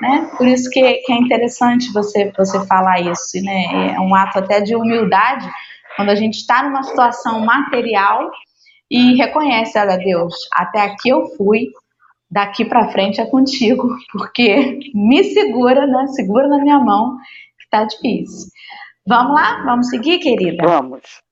[0.00, 0.30] Né?
[0.38, 3.94] Por isso que, que é interessante você, você falar isso, né?
[3.96, 5.48] É um ato até de humildade
[5.96, 8.30] quando a gente está numa situação material
[8.88, 11.66] e reconhece, olha Deus, até aqui eu fui,
[12.30, 16.06] daqui para frente é contigo, porque me segura, né?
[16.08, 17.18] Segura na minha mão,
[17.58, 18.50] que tá difícil.
[19.06, 19.62] Vamos lá?
[19.64, 20.62] Vamos seguir, querida?
[20.66, 21.22] Vamos.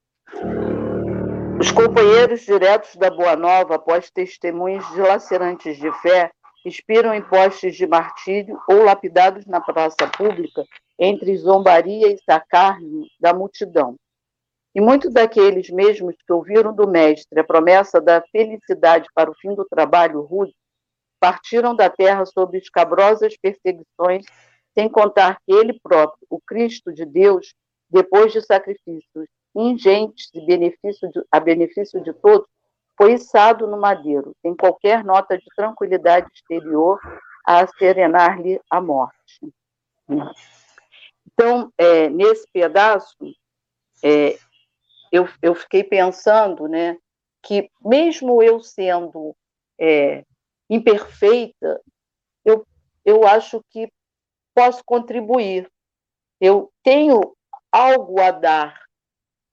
[1.61, 6.31] Os companheiros diretos da Boa Nova, após testemunhos dilacerantes de fé,
[6.65, 10.65] expiram em postes de martírio ou lapidados na praça pública
[10.99, 13.95] entre zombaria e sacarne da multidão.
[14.75, 19.55] E muitos daqueles mesmos que ouviram do Mestre a promessa da felicidade para o fim
[19.55, 20.53] do trabalho rude
[21.21, 24.25] partiram da terra sob escabrosas perseguições,
[24.75, 27.55] sem contar que ele próprio, o Cristo de Deus,
[27.89, 32.47] depois de sacrifícios ingentes e benefício de, a benefício de todos,
[32.97, 36.99] foi içado no madeiro, sem qualquer nota de tranquilidade exterior
[37.47, 39.53] a serenar-lhe a morte.
[41.27, 43.17] Então, é, nesse pedaço,
[44.03, 44.39] é,
[45.13, 46.97] eu, eu fiquei pensando né,
[47.43, 49.35] que, mesmo eu sendo
[49.79, 50.25] é,
[50.69, 51.81] imperfeita,
[52.45, 52.67] eu,
[53.05, 53.91] eu acho que
[54.55, 55.71] posso contribuir.
[56.41, 57.21] Eu tenho
[57.71, 58.83] algo a dar.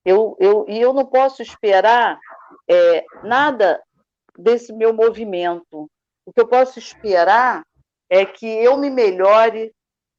[0.04, 2.18] Eu, eu, e eu não posso esperar
[2.68, 3.82] é, nada
[4.36, 5.88] desse meu movimento.
[6.26, 7.64] O que eu posso esperar
[8.08, 9.72] é que eu me melhore,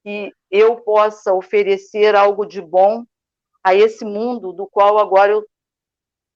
[0.03, 3.03] que eu possa oferecer algo de bom
[3.63, 5.45] a esse mundo do qual agora eu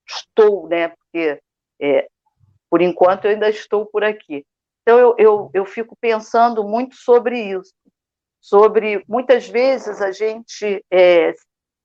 [0.07, 0.89] estou, né?
[0.89, 1.39] Porque,
[1.79, 2.09] é,
[2.69, 4.45] por enquanto, eu ainda estou por aqui.
[4.81, 7.73] Então, eu, eu, eu fico pensando muito sobre isso,
[8.41, 11.33] sobre muitas vezes a gente é,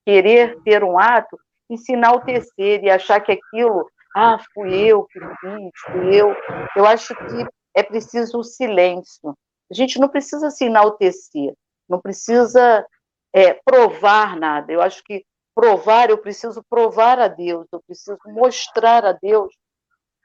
[0.06, 1.38] querer ter um ato
[1.70, 6.34] e se enaltecer e achar que aquilo, ah, fui eu que fiz, fui eu.
[6.76, 9.34] Eu acho que é preciso o silêncio.
[9.70, 11.54] A gente não precisa se enaltecer,
[11.88, 12.86] não precisa
[13.34, 14.72] é, provar nada.
[14.72, 19.52] Eu acho que provar, eu preciso provar a Deus, eu preciso mostrar a Deus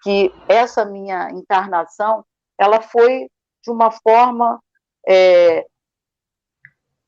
[0.01, 2.25] que essa minha encarnação,
[2.57, 3.29] ela foi
[3.63, 4.61] de uma forma
[5.07, 5.65] é,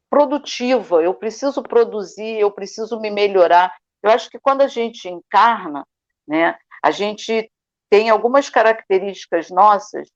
[0.10, 1.02] produtiva.
[1.02, 3.74] Eu preciso produzir, eu preciso me melhorar.
[4.04, 5.86] Eu acho que quando a gente encarna,
[6.28, 7.50] né, a gente
[7.90, 10.10] tem algumas características nossas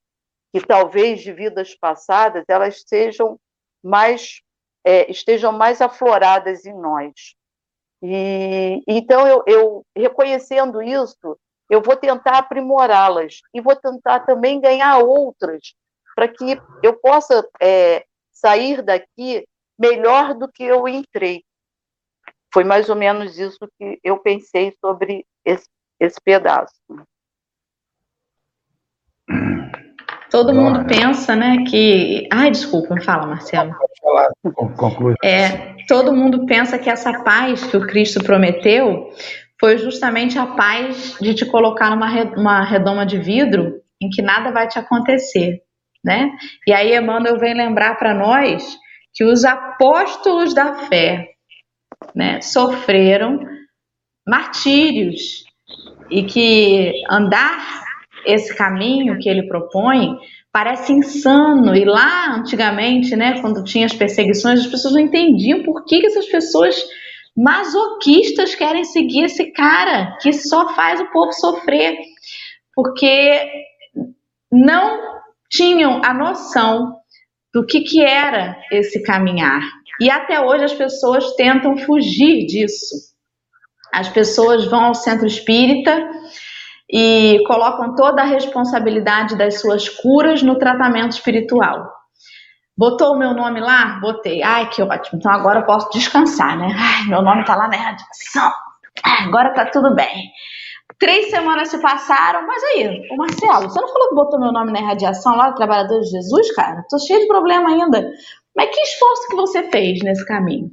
[0.52, 3.38] que talvez de vidas passadas elas sejam
[3.82, 4.40] mais
[4.84, 7.34] é, estejam mais afloradas em nós.
[8.02, 14.98] E então eu, eu reconhecendo isso, eu vou tentar aprimorá-las e vou tentar também ganhar
[14.98, 15.74] outras
[16.14, 19.46] para que eu possa é, sair daqui
[19.78, 21.42] melhor do que eu entrei.
[22.52, 25.66] Foi mais ou menos isso que eu pensei sobre esse,
[26.00, 26.74] esse pedaço.
[30.30, 32.28] Todo mundo pensa, né, que.
[32.32, 33.74] Ai, desculpa, fala, Marcelo.
[33.74, 35.14] Pode falar, conclui.
[35.22, 39.10] É, todo mundo pensa que essa paz que o Cristo prometeu
[39.58, 44.50] foi justamente a paz de te colocar numa uma redoma de vidro em que nada
[44.50, 45.62] vai te acontecer,
[46.04, 46.30] né?
[46.66, 48.76] E aí Emmanuel vem lembrar para nós
[49.14, 51.30] que os apóstolos da fé,
[52.14, 53.40] né, sofreram
[54.28, 55.44] martírios
[56.10, 57.84] e que andar
[58.26, 60.18] esse caminho que ele propõe
[60.52, 61.74] parece insano.
[61.74, 66.06] E lá, antigamente, né, quando tinha as perseguições, as pessoas não entendiam por que, que
[66.06, 66.76] essas pessoas
[67.36, 71.98] masoquistas querem seguir esse cara que só faz o povo sofrer.
[72.74, 73.46] Porque
[74.50, 75.00] não
[75.50, 76.96] tinham a noção
[77.52, 79.62] do que, que era esse caminhar.
[80.00, 82.94] E até hoje as pessoas tentam fugir disso.
[83.92, 86.10] As pessoas vão ao centro espírita
[86.90, 91.90] e colocam toda a responsabilidade das suas curas no tratamento espiritual.
[92.76, 93.98] Botou o meu nome lá?
[94.00, 94.42] Botei.
[94.42, 95.18] Ai, que ótimo.
[95.18, 96.74] Então agora eu posso descansar, né?
[96.76, 98.52] Ai, meu nome tá lá na radiação.
[99.24, 100.30] agora tá tudo bem.
[100.98, 104.72] Três semanas se passaram, mas aí, o Marcelo, você não falou que botou meu nome
[104.72, 106.84] na radiação lá do Trabalhador de Jesus, cara?
[106.88, 108.10] Tô cheio de problema ainda.
[108.56, 110.70] Mas que esforço que você fez nesse caminho?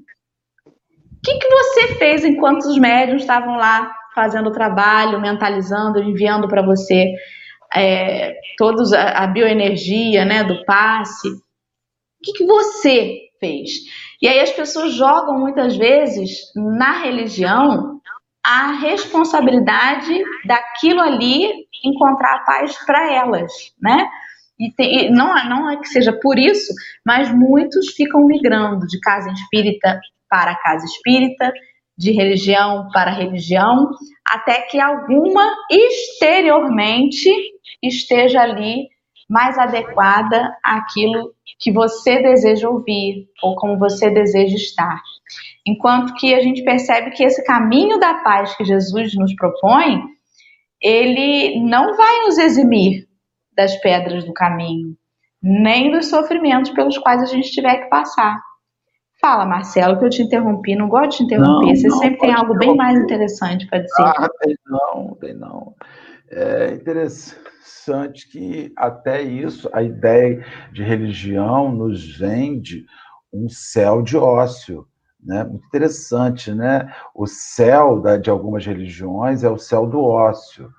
[0.66, 6.48] O que, que você fez enquanto os médiums estavam lá fazendo o trabalho, mentalizando, enviando
[6.48, 7.14] para você
[7.76, 8.36] é,
[9.16, 11.30] a, bioenergia né, do passe.
[12.24, 13.72] Que, que você fez?
[14.22, 18.00] E aí as pessoas jogam muitas vezes na religião
[18.44, 21.50] a responsabilidade daquilo ali
[21.84, 24.10] encontrar a paz para elas, né?
[24.60, 26.74] E, tem, e não, não é que seja por isso,
[27.06, 31.52] mas muitos ficam migrando de casa espírita para casa espírita,
[31.98, 33.90] de religião para religião,
[34.28, 37.30] até que alguma exteriormente
[37.82, 38.88] esteja ali
[39.30, 45.02] mais adequada àquilo que você deseja ouvir ou como você deseja estar.
[45.66, 50.04] Enquanto que a gente percebe que esse caminho da paz que Jesus nos propõe,
[50.82, 53.08] ele não vai nos eximir
[53.56, 54.96] das pedras do caminho,
[55.42, 58.42] nem dos sofrimentos pelos quais a gente tiver que passar.
[59.22, 61.68] Fala, Marcelo, que eu te interrompi, não gosto de te interromper.
[61.68, 64.04] Não, Você não, sempre tem algo bem mais interessante para dizer.
[64.04, 65.74] Ah, tem não, tem não.
[66.30, 67.43] É interessante
[68.30, 72.86] que até isso, a ideia de religião nos vende
[73.32, 74.88] um céu de ócio.
[75.22, 75.44] Né?
[75.44, 76.94] Muito interessante, né?
[77.16, 80.70] O céu da, de algumas religiões é o céu do ócio.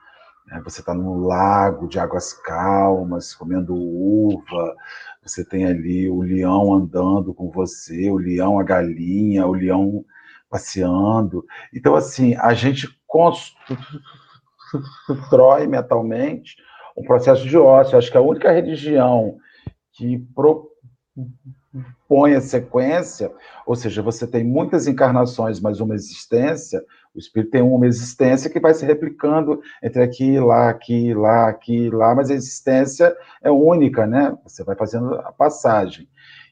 [0.47, 0.61] Né?
[0.65, 4.77] Você está num lago de águas calmas, comendo uva,
[5.23, 10.05] você tem ali o leão andando com você, o leão, a galinha, o leão
[10.51, 11.45] passeando.
[11.73, 13.57] Então, assim, a gente constrói
[15.67, 16.57] mentalmente
[16.97, 17.99] um processo de ócio.
[17.99, 19.37] Acho que a única religião
[19.93, 20.27] que
[22.09, 23.33] põe a sequência,
[23.67, 26.83] ou seja, você tem muitas encarnações, mas uma existência,
[27.15, 31.91] o espírito tem uma existência que vai se replicando entre aqui, lá, aqui, lá, aqui,
[31.91, 34.37] lá, mas a existência é única, né?
[34.45, 36.09] Você vai fazendo a passagem.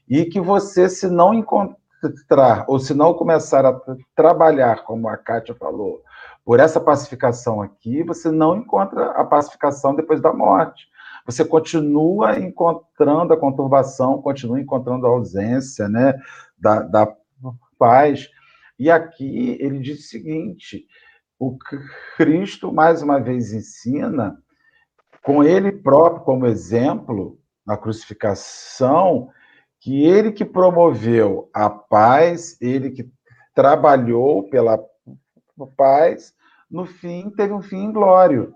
[0.07, 3.79] E que você, se não encontrar, ou se não começar a
[4.15, 6.01] trabalhar, como a Kátia falou,
[6.45, 10.91] por essa pacificação aqui, você não encontra a pacificação depois da morte
[11.25, 16.13] você continua encontrando a conturbação, continua encontrando a ausência né,
[16.57, 17.15] da, da
[17.77, 18.29] paz.
[18.77, 20.85] E aqui ele diz o seguinte:
[21.39, 21.57] o
[22.17, 24.37] Cristo, mais uma vez, ensina,
[25.23, 29.29] com ele próprio como exemplo, na crucificação,
[29.79, 33.09] que ele que promoveu a paz, ele que
[33.55, 34.77] trabalhou pela
[35.77, 36.33] paz,
[36.69, 38.53] no fim teve um fim glório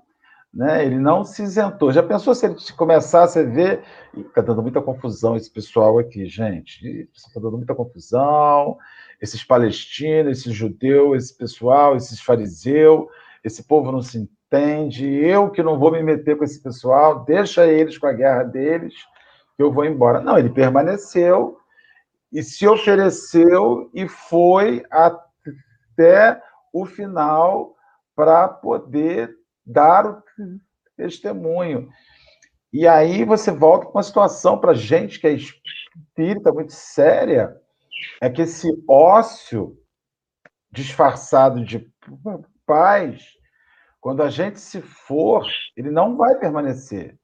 [0.58, 0.84] né?
[0.84, 1.92] Ele não se isentou.
[1.92, 3.84] Já pensou se ele começasse a ver.
[4.16, 7.08] Está dando muita confusão esse pessoal aqui, gente.
[7.14, 8.76] Está dando muita confusão.
[9.22, 13.06] Esses palestinos, esse judeu, esse pessoal, esses fariseus,
[13.44, 15.06] esse povo não se entende.
[15.06, 18.96] Eu que não vou me meter com esse pessoal, deixa eles com a guerra deles,
[19.56, 20.22] que eu vou embora.
[20.22, 21.58] Não, ele permaneceu
[22.34, 26.42] e se ofereceu e foi até
[26.74, 27.76] o final
[28.16, 30.24] para poder dar o
[30.96, 31.90] testemunho.
[32.72, 37.56] E aí você volta com uma situação para gente que é espírita muito séria,
[38.22, 39.78] é que esse ócio
[40.72, 41.90] disfarçado de
[42.66, 43.24] paz,
[44.00, 45.46] quando a gente se for,
[45.76, 47.18] ele não vai permanecer.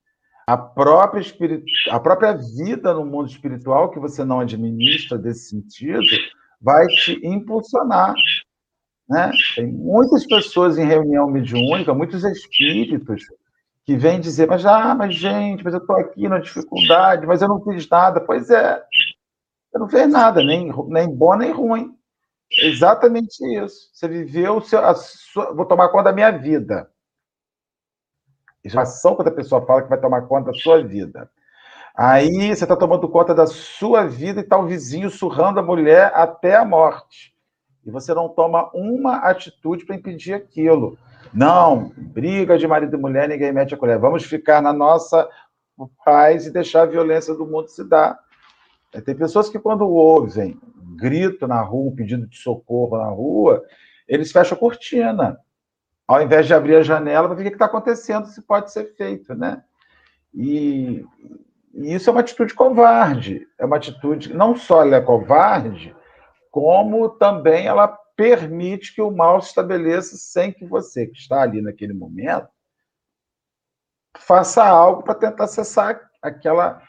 [0.47, 1.63] A própria, espirit...
[1.89, 6.01] a própria vida no mundo espiritual, que você não administra desse sentido,
[6.59, 8.13] vai te impulsionar.
[9.07, 9.31] Né?
[9.55, 13.23] Tem muitas pessoas em reunião mediúnica, muitos espíritos,
[13.85, 17.49] que vêm dizer, mas, ah, mas gente, mas eu estou aqui na dificuldade, mas eu
[17.49, 18.21] não fiz nada.
[18.21, 18.81] Pois é,
[19.69, 21.93] você não fez nada, nem, nem bom nem ruim.
[22.53, 23.89] É exatamente isso.
[23.93, 26.89] Você viveu, seu, a sua, vou tomar conta da minha vida.
[28.63, 31.29] Exação quando a pessoa fala que vai tomar conta da sua vida.
[31.95, 36.11] Aí você está tomando conta da sua vida e está o vizinho surrando a mulher
[36.15, 37.32] até a morte
[37.85, 40.97] e você não toma uma atitude para impedir aquilo.
[41.33, 43.99] Não, briga de marido e mulher, ninguém mete a colher.
[43.99, 45.27] Vamos ficar na nossa
[46.05, 48.19] paz e deixar a violência do mundo se dar.
[48.93, 50.59] É, tem pessoas que, quando ouvem
[50.95, 53.63] grito na rua, um pedido de socorro na rua,
[54.07, 55.39] eles fecham a cortina.
[56.07, 58.93] Ao invés de abrir a janela, para ver o que está acontecendo, se pode ser
[58.95, 59.63] feito, né?
[60.33, 61.03] E,
[61.73, 63.47] e, isso é uma atitude covarde.
[63.57, 65.95] É uma atitude, não só ela é covarde,
[66.53, 71.63] como também ela permite que o mal se estabeleça sem que você, que está ali
[71.63, 72.47] naquele momento,
[74.19, 76.79] faça algo para tentar cessar aquela,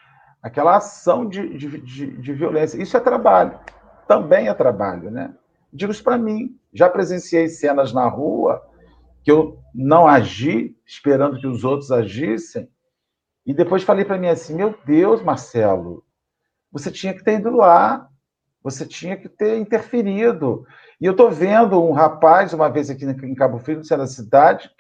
[0.42, 2.76] aquela ação de, de, de, de, violência.
[2.76, 3.58] Isso é trabalho,
[4.06, 5.34] também é trabalho, né?
[5.72, 6.60] Digo isso para mim.
[6.70, 8.62] Já presenciei cenas na rua
[9.22, 12.68] que eu não agi, esperando que os outros agissem,
[13.46, 16.04] e depois falei para mim assim: meu Deus, Marcelo,
[16.70, 18.10] você tinha que ter ido lá,
[18.64, 20.66] você tinha que ter interferido.
[20.98, 24.10] E eu estou vendo um rapaz, uma vez aqui em Cabo Frio, no centro da
[24.10, 24.70] cidade,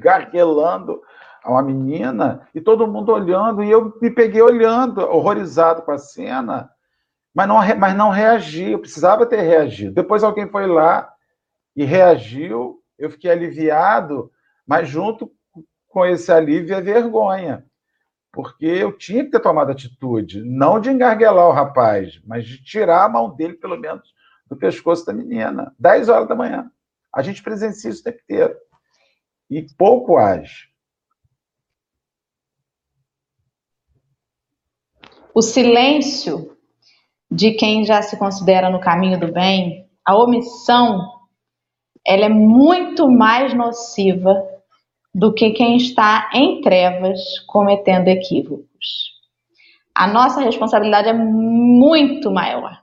[0.00, 1.02] garguelando
[1.42, 5.98] a uma menina, e todo mundo olhando, e eu me peguei olhando, horrorizado com a
[5.98, 6.70] cena,
[7.34, 9.92] mas não, mas não reagi, eu precisava ter reagido.
[9.92, 11.12] Depois alguém foi lá
[11.74, 14.30] e reagiu, eu fiquei aliviado,
[14.64, 15.32] mas junto
[15.88, 17.64] com esse alívio é vergonha
[18.32, 23.04] porque eu tinha que ter tomado atitude, não de engarguelar o rapaz, mas de tirar
[23.04, 24.14] a mão dele, pelo menos,
[24.48, 25.74] do pescoço da menina.
[25.78, 26.70] 10 horas da manhã.
[27.14, 28.56] A gente presencia isso o tempo inteiro.
[29.50, 30.72] E pouco age.
[35.34, 36.56] O silêncio
[37.30, 41.00] de quem já se considera no caminho do bem, a omissão,
[42.06, 44.51] ela é muito mais nociva
[45.14, 49.12] do que quem está em trevas cometendo equívocos.
[49.94, 52.80] A nossa responsabilidade é muito maior.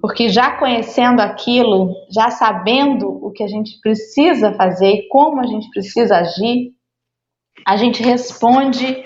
[0.00, 5.46] Porque já conhecendo aquilo, já sabendo o que a gente precisa fazer e como a
[5.46, 6.72] gente precisa agir,
[7.66, 9.04] a gente responde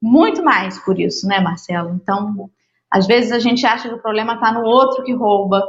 [0.00, 1.98] muito mais por isso, né, Marcelo?
[2.00, 2.48] Então,
[2.90, 5.62] às vezes a gente acha que o problema está no outro que rouba,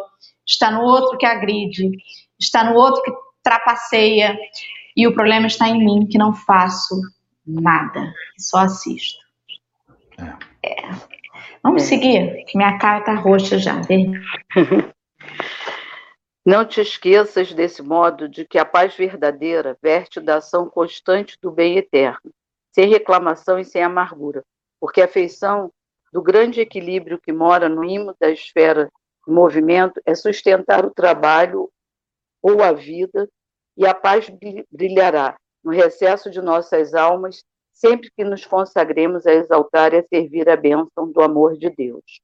[0.48, 1.90] está no outro que agride,
[2.40, 3.12] está no outro que
[3.44, 4.38] trapaceia,
[4.96, 6.96] e o problema está em mim, que não faço
[7.46, 9.20] nada, só assisto.
[10.64, 10.70] É.
[10.70, 10.90] é.
[11.64, 11.86] Vamos é.
[11.86, 13.82] seguir, que minha cara está roxa já.
[16.46, 21.52] Não te esqueças desse modo de que a paz verdadeira verte da ação constante do
[21.52, 22.32] bem eterno,
[22.74, 24.44] sem reclamação e sem amargura,
[24.80, 25.72] porque a afeição
[26.12, 28.90] do grande equilíbrio que mora no imo da esfera
[29.28, 31.70] de movimento é sustentar o trabalho
[32.42, 33.30] ou a vida,
[33.80, 34.30] e a paz
[34.70, 40.50] brilhará no recesso de nossas almas, sempre que nos consagremos a exaltar e a servir
[40.50, 42.20] a bênção do amor de Deus.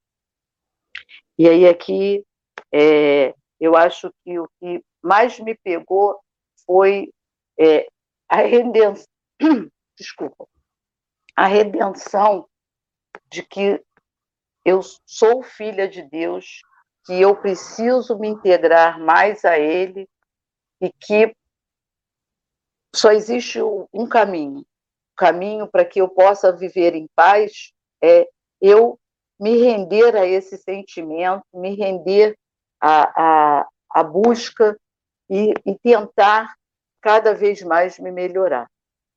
[1.39, 2.25] E aí aqui
[2.73, 6.19] é, eu acho que o que mais me pegou
[6.65, 7.09] foi
[7.57, 7.87] é,
[8.27, 9.05] a redenção,
[9.97, 10.45] desculpa,
[11.37, 12.49] a redenção
[13.31, 13.81] de que
[14.65, 16.59] eu sou filha de Deus,
[17.05, 20.05] que eu preciso me integrar mais a Ele
[20.81, 21.33] e que
[22.95, 24.59] só existe um caminho.
[24.59, 27.71] O caminho para que eu possa viver em paz
[28.03, 28.27] é
[28.61, 28.99] eu
[29.39, 32.37] me render a esse sentimento, me render
[32.81, 34.77] à, à, busca
[35.29, 36.55] e, e tentar
[37.01, 38.67] cada vez mais me melhorar.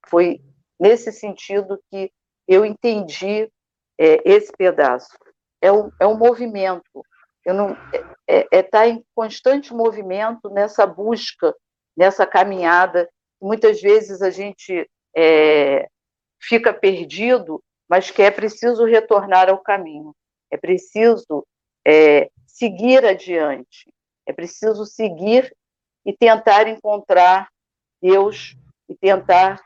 [0.07, 0.41] Foi
[0.79, 2.11] nesse sentido que
[2.47, 3.51] eu entendi
[3.99, 5.17] é, esse pedaço.
[5.61, 7.05] É um, é um movimento,
[7.45, 11.55] eu não, é estar é, é tá em constante movimento nessa busca,
[11.97, 13.09] nessa caminhada.
[13.41, 15.89] Muitas vezes a gente é,
[16.41, 20.15] fica perdido, mas que é preciso retornar ao caminho,
[20.51, 21.47] é preciso
[21.87, 23.93] é, seguir adiante,
[24.27, 25.55] é preciso seguir
[26.05, 27.49] e tentar encontrar
[28.01, 28.57] Deus
[28.89, 29.61] e tentar.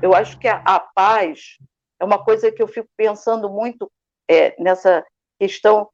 [0.00, 1.58] Eu acho que a, a paz
[2.00, 3.90] é uma coisa que eu fico pensando muito
[4.28, 5.04] é, nessa
[5.38, 5.88] questão,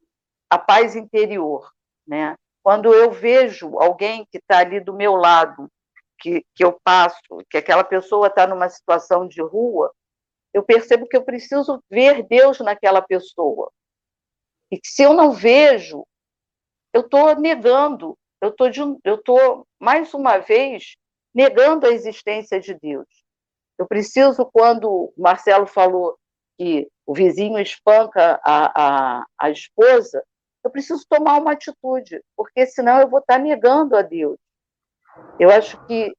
[0.50, 1.70] a paz interior.
[2.06, 2.34] Né?
[2.62, 5.68] Quando eu vejo alguém que está ali do meu lado,
[6.18, 7.18] que, que eu passo,
[7.50, 9.92] que aquela pessoa está numa situação de rua,
[10.52, 13.70] eu percebo que eu preciso ver Deus naquela pessoa.
[14.70, 16.06] E que se eu não vejo,
[16.92, 18.50] eu estou negando, eu
[19.14, 20.96] estou, mais uma vez,
[21.34, 23.06] negando a existência de Deus.
[23.78, 26.18] Eu preciso, quando o Marcelo falou
[26.58, 30.22] que o vizinho espanca a, a, a esposa,
[30.64, 34.38] eu preciso tomar uma atitude, porque senão eu vou estar negando a Deus.
[35.38, 36.12] Eu acho que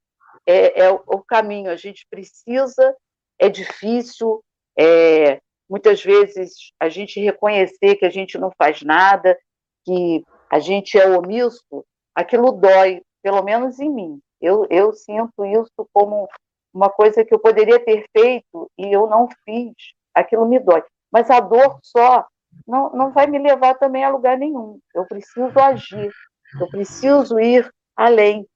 [0.45, 2.95] é, é o caminho, a gente precisa,
[3.37, 4.43] é difícil,
[4.77, 5.39] é,
[5.69, 9.37] muitas vezes a gente reconhecer que a gente não faz nada,
[9.85, 11.85] que a gente é omisso,
[12.15, 14.19] aquilo dói, pelo menos em mim.
[14.41, 16.27] Eu, eu sinto isso como
[16.73, 19.73] uma coisa que eu poderia ter feito e eu não fiz,
[20.13, 20.83] aquilo me dói.
[21.11, 22.25] Mas a dor só
[22.67, 24.79] não, não vai me levar também a lugar nenhum.
[24.93, 26.11] Eu preciso agir,
[26.59, 28.47] eu preciso ir além,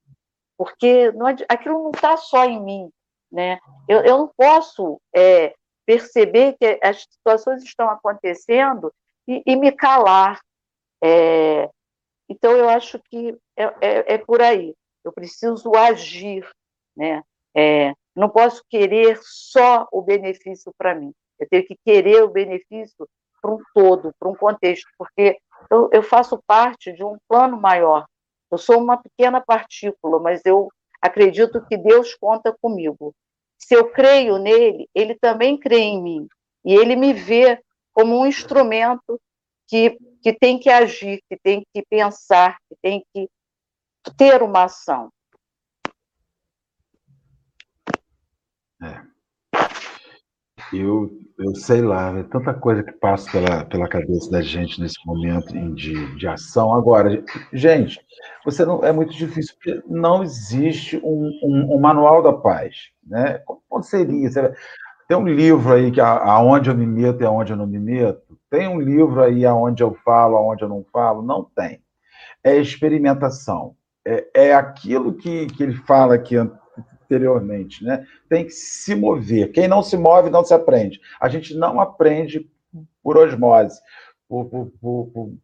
[0.56, 2.90] porque não, aquilo não está só em mim.
[3.30, 3.58] Né?
[3.88, 8.92] Eu, eu não posso é, perceber que as situações estão acontecendo
[9.26, 10.40] e, e me calar.
[11.02, 11.68] É,
[12.28, 14.74] então, eu acho que é, é, é, por aí.
[15.04, 16.48] Eu preciso agir.
[16.96, 17.22] Né?
[17.56, 21.12] É, não posso querer só o benefício para mim.
[21.38, 23.08] Eu tenho que querer o benefício
[23.42, 25.36] para um todo, para um contexto, porque
[25.70, 28.06] eu, eu faço parte de um plano maior.
[28.54, 30.68] Eu sou uma pequena partícula, mas eu
[31.02, 33.12] acredito que Deus conta comigo.
[33.58, 36.28] Se eu creio nele, ele também crê em mim.
[36.64, 37.60] E ele me vê
[37.92, 39.20] como um instrumento
[39.66, 43.28] que, que tem que agir, que tem que pensar, que tem que
[44.16, 45.10] ter uma ação.
[48.80, 49.02] É.
[50.78, 54.98] Eu, eu sei lá, é tanta coisa que passa pela, pela cabeça da gente nesse
[55.06, 56.74] momento de, de ação.
[56.74, 57.22] Agora,
[57.52, 58.00] gente,
[58.44, 62.90] você não é muito difícil, porque não existe um, um, um manual da paz.
[63.06, 63.40] Né?
[63.68, 64.30] Como seria?
[65.06, 68.38] Tem um livro aí que aonde eu me meto e aonde eu não me meto?
[68.50, 71.22] Tem um livro aí aonde eu falo, aonde eu não falo?
[71.22, 71.80] Não tem.
[72.42, 73.74] É experimentação.
[74.06, 76.36] É, é aquilo que, que ele fala aqui
[77.14, 78.06] anteriormente, né?
[78.28, 79.52] Tem que se mover.
[79.52, 81.00] Quem não se move não se aprende.
[81.20, 82.50] A gente não aprende
[83.02, 83.80] por osmose,
[84.28, 84.70] por, por,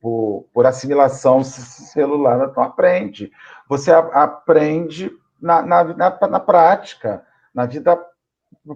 [0.00, 3.30] por, por, assimilação celular, não aprende.
[3.68, 5.10] Você aprende
[5.40, 7.98] na, na, na, na prática, na vida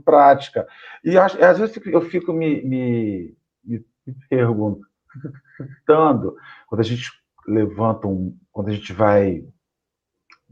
[0.05, 0.67] prática.
[1.03, 3.85] E às vezes eu fico me, me, me
[4.29, 4.87] perguntando,
[6.69, 7.11] quando a gente
[7.47, 9.45] levanta um, quando a gente vai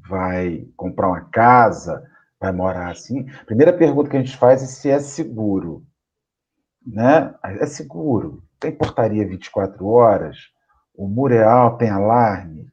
[0.08, 2.06] vai comprar uma casa,
[2.42, 5.84] vai morar assim, a primeira pergunta que a gente faz é se é seguro.
[6.84, 7.32] Né?
[7.44, 8.42] É seguro.
[8.58, 10.36] Tem portaria 24 horas,
[10.92, 12.66] o mureal tem alarme.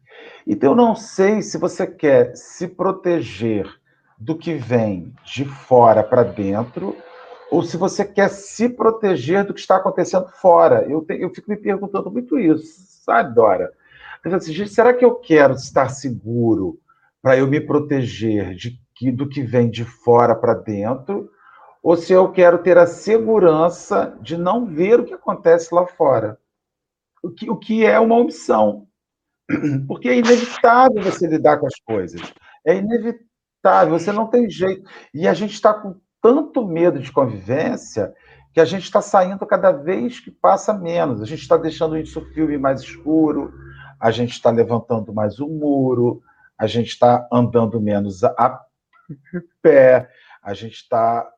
[0.45, 3.69] Então, eu não sei se você quer se proteger
[4.17, 6.97] do que vem de fora para dentro
[7.51, 10.83] ou se você quer se proteger do que está acontecendo fora.
[10.89, 13.71] Eu, eu fico me perguntando muito isso, sabe, Dora?
[14.25, 16.79] Assim, será que eu quero estar seguro
[17.21, 21.31] para eu me proteger de que, do que vem de fora para dentro,
[21.81, 26.37] ou se eu quero ter a segurança de não ver o que acontece lá fora.
[27.23, 28.87] O que, o que é uma opção.
[29.87, 32.21] Porque é inevitável você lidar com as coisas.
[32.67, 34.83] É inevitável, você não tem jeito.
[35.13, 38.13] E a gente está com tanto medo de convivência
[38.53, 41.21] que a gente está saindo cada vez que passa menos.
[41.21, 43.53] A gente está deixando isso filme mais escuro,
[43.97, 46.21] a gente está levantando mais o muro,
[46.57, 48.65] a gente está andando menos a
[49.61, 50.09] pé,
[50.41, 51.29] a gente está.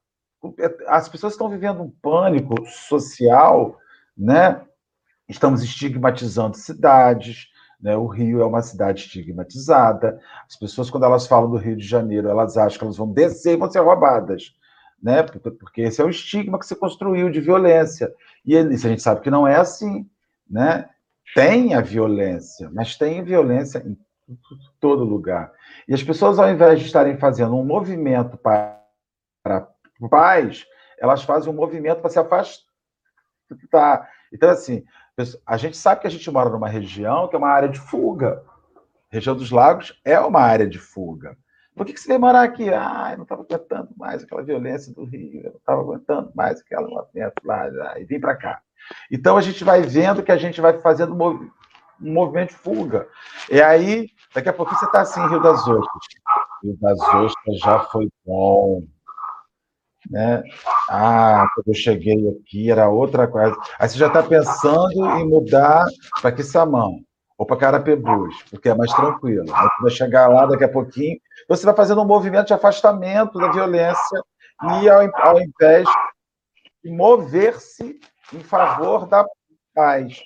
[0.88, 3.78] As pessoas estão vivendo um pânico social,
[4.18, 4.62] né?
[5.30, 7.48] Estamos estigmatizando cidades,
[7.80, 7.96] né?
[7.96, 10.20] O Rio é uma cidade estigmatizada.
[10.48, 13.54] As pessoas, quando elas falam do Rio de Janeiro, elas acham que elas vão descer
[13.54, 14.54] e vão ser roubadas
[15.02, 15.24] né?
[15.24, 18.14] Porque esse é o estigma que se construiu de violência.
[18.46, 20.08] E a gente sabe que não é assim,
[20.50, 20.90] né?
[21.34, 23.98] Tem a violência, mas tem violência em
[24.80, 25.52] todo lugar.
[25.88, 28.82] E as pessoas, ao invés de estarem fazendo um movimento para,
[29.44, 29.68] para
[30.10, 30.66] paz,
[31.00, 32.66] elas fazem um movimento para se afastar.
[34.32, 34.84] Então, assim,
[35.46, 38.44] a gente sabe que a gente mora numa região que é uma área de fuga.
[39.12, 41.38] A região dos lagos é uma área de fuga.
[41.76, 42.70] Por que, que você veio morar aqui?
[42.70, 46.60] Ah, eu não estava aguentando mais aquela violência do Rio, eu não estava aguentando mais
[46.60, 48.62] aquela movimento lá, e vim para cá.
[49.10, 51.50] Então a gente vai vendo que a gente vai fazendo um
[52.00, 53.08] movimento de fuga.
[53.50, 56.04] E aí, daqui a pouco você está assim, Rio das Ostras.
[56.64, 58.84] Rio das Ostras já foi bom.
[60.10, 60.44] Né?
[60.90, 63.56] Ah, quando eu cheguei aqui era outra coisa.
[63.80, 65.86] Aí você já está pensando em mudar
[66.22, 67.00] para Quissamão
[67.38, 69.46] ou para Carapebus, porque é mais tranquilo.
[69.54, 73.40] Aí você vai chegar lá daqui a pouquinho, você vai fazendo um movimento de afastamento
[73.40, 74.24] da violência
[74.82, 75.88] e ao, ao invés
[76.84, 78.00] de mover-se
[78.34, 79.26] em favor da
[79.74, 80.22] paz.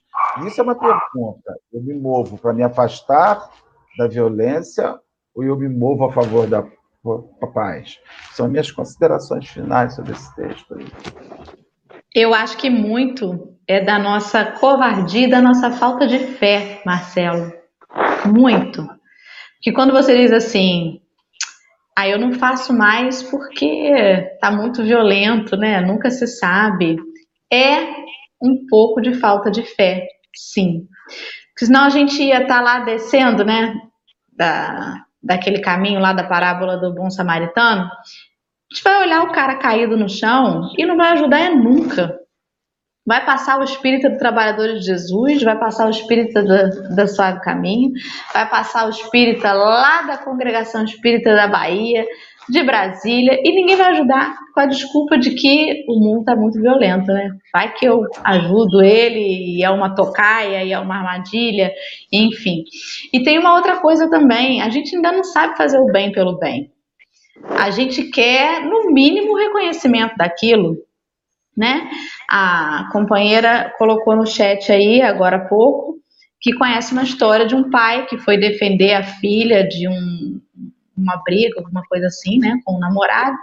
[0.46, 1.56] Isso é uma pergunta.
[1.72, 3.50] Eu me movo para me afastar
[3.98, 4.96] da violência
[5.34, 6.64] ou eu me movo a favor da
[7.54, 8.00] paz?
[8.32, 10.76] São minhas considerações finais sobre esse texto.
[10.76, 10.86] Aí.
[12.14, 17.52] Eu acho que muito é da nossa covardia, da nossa falta de fé, Marcelo.
[18.26, 18.88] Muito.
[19.62, 21.02] Que quando você diz assim,
[21.98, 25.80] Aí eu não faço mais porque tá muito violento, né?
[25.80, 26.98] Nunca se sabe.
[27.52, 27.86] É
[28.42, 30.88] um pouco de falta de fé, sim.
[31.56, 33.74] Porque senão a gente ia estar tá lá descendo, né?
[34.34, 37.84] Da, daquele caminho lá da parábola do bom samaritano.
[37.84, 42.20] A gente vai olhar o cara caído no chão e não vai ajudar é nunca.
[43.08, 47.92] Vai passar o espírito do trabalhador de Jesus, vai passar o espírito do Suave Caminho,
[48.34, 52.06] vai passar o espírito lá da congregação espírita da Bahia,
[52.50, 56.62] de Brasília, e ninguém vai ajudar com a desculpa de que o mundo está muito
[56.62, 57.32] violento, né?
[57.54, 61.72] Vai que eu ajudo ele, e é uma tocaia, e é uma armadilha,
[62.12, 62.64] enfim.
[63.12, 66.38] E tem uma outra coisa também: a gente ainda não sabe fazer o bem pelo
[66.38, 66.72] bem.
[67.58, 70.78] A gente quer, no mínimo, reconhecimento daquilo
[71.56, 71.90] né?
[72.30, 75.96] A companheira colocou no chat aí, agora há pouco,
[76.42, 80.35] que conhece uma história de um pai que foi defender a filha de um,
[80.98, 83.38] uma briga, alguma coisa assim, né, com um namorado.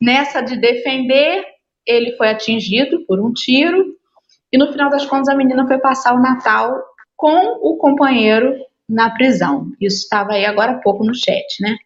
[0.00, 1.44] Nessa de defender,
[1.86, 3.96] ele foi atingido por um tiro
[4.52, 6.82] e no final das contas a menina foi passar o Natal
[7.16, 8.54] com o companheiro
[8.88, 9.66] na prisão.
[9.80, 11.76] Isso estava aí agora há pouco no chat, né?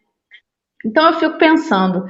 [0.85, 2.05] Então eu fico pensando.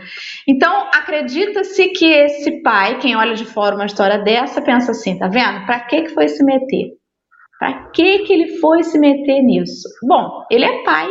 [0.48, 5.28] Então acredita-se que esse pai, quem olha de fora uma história dessa, pensa assim, tá
[5.28, 5.66] vendo?
[5.66, 6.92] Para que que foi se meter?
[7.58, 9.88] Para que que ele foi se meter nisso?
[10.04, 11.10] Bom, ele é pai.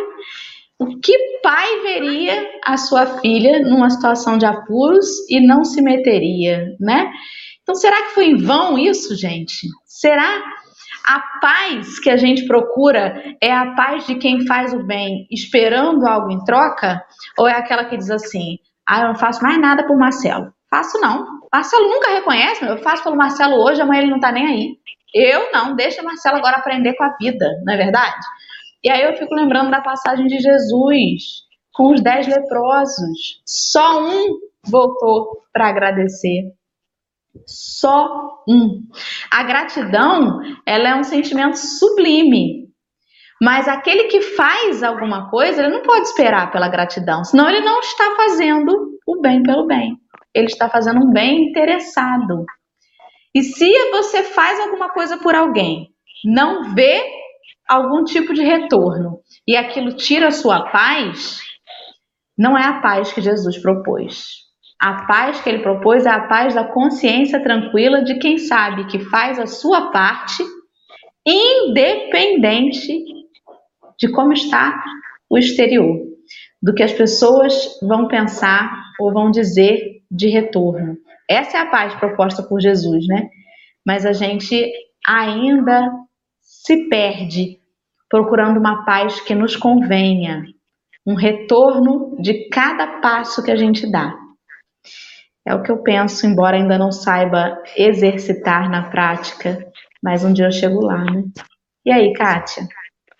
[0.78, 6.74] O que pai veria a sua filha numa situação de apuros e não se meteria,
[6.80, 7.10] né?
[7.62, 9.68] Então será que foi em vão isso, gente?
[9.86, 10.42] Será
[11.06, 16.06] a paz que a gente procura é a paz de quem faz o bem esperando
[16.06, 17.02] algo em troca?
[17.38, 20.52] Ou é aquela que diz assim: ah, eu não faço mais nada por Marcelo?
[20.70, 21.24] Faço não.
[21.52, 24.78] Marcelo nunca reconhece, eu faço pelo Marcelo hoje, amanhã ele não tá nem aí.
[25.14, 28.16] Eu não, deixa Marcelo agora aprender com a vida, não é verdade?
[28.84, 31.22] E aí eu fico lembrando da passagem de Jesus
[31.72, 33.42] com os dez leprosos.
[33.46, 36.52] Só um voltou para agradecer.
[37.46, 38.82] Só um.
[39.30, 42.68] A gratidão, ela é um sentimento sublime.
[43.42, 47.80] Mas aquele que faz alguma coisa, ele não pode esperar pela gratidão, senão ele não
[47.80, 48.72] está fazendo
[49.06, 49.96] o bem pelo bem.
[50.32, 52.44] Ele está fazendo um bem interessado.
[53.34, 55.88] E se você faz alguma coisa por alguém,
[56.24, 57.23] não vê
[57.68, 61.40] algum tipo de retorno e aquilo tira a sua paz,
[62.36, 64.44] não é a paz que Jesus propôs.
[64.80, 68.98] A paz que ele propôs é a paz da consciência tranquila de quem sabe que
[68.98, 70.42] faz a sua parte,
[71.26, 73.02] independente
[73.98, 74.82] de como está
[75.30, 76.00] o exterior,
[76.60, 80.96] do que as pessoas vão pensar ou vão dizer de retorno.
[81.30, 83.28] Essa é a paz proposta por Jesus, né?
[83.86, 84.70] Mas a gente
[85.06, 85.90] ainda
[86.64, 87.60] se perde
[88.08, 90.44] procurando uma paz que nos convenha,
[91.06, 94.16] um retorno de cada passo que a gente dá.
[95.46, 99.70] É o que eu penso, embora ainda não saiba exercitar na prática,
[100.02, 101.24] mas um dia eu chego lá, né?
[101.84, 102.66] E aí, Kátia?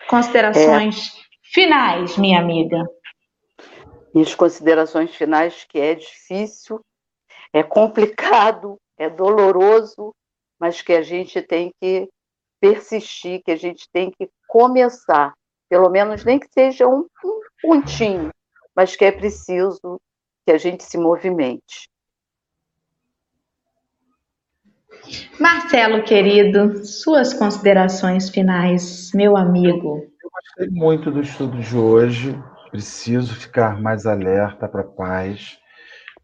[0.07, 1.11] Considerações é...
[1.43, 2.83] finais, minha amiga.
[4.13, 6.79] Minhas considerações finais que é difícil,
[7.53, 10.15] é complicado, é doloroso,
[10.59, 12.07] mas que a gente tem que
[12.59, 15.33] persistir, que a gente tem que começar,
[15.69, 18.29] pelo menos nem que seja um, um pontinho,
[18.75, 19.99] mas que é preciso
[20.45, 21.89] que a gente se movimente.
[25.39, 30.07] Marcelo, querido, suas considerações finais, meu amigo.
[30.23, 32.41] Eu gostei muito do estudo de hoje.
[32.71, 35.59] Preciso ficar mais alerta para a paz.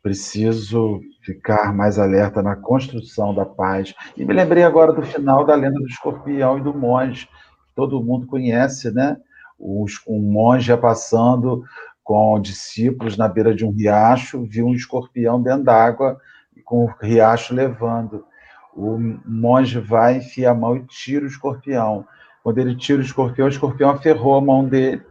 [0.01, 3.93] Preciso ficar mais alerta na construção da paz.
[4.17, 7.29] E me lembrei agora do final da lenda do escorpião e do monge.
[7.75, 9.17] Todo mundo conhece, né?
[9.59, 11.63] Um monge passando
[12.03, 16.19] com discípulos na beira de um riacho, viu um escorpião dentro d'água,
[16.65, 18.25] com o riacho levando
[18.73, 22.05] o monge vai, enfia a mão e tira o escorpião.
[22.43, 25.03] Quando ele tira o escorpião, o escorpião aferrou a mão dele.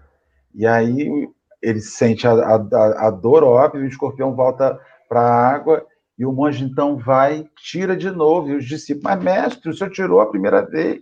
[0.55, 1.29] E aí
[1.63, 5.87] ele sente a, a, a dor, óbvio, e o escorpião volta para a água.
[6.19, 8.51] E o monge então vai, tira de novo.
[8.51, 11.01] E os discípulos, mas mestre, o senhor tirou a primeira vez.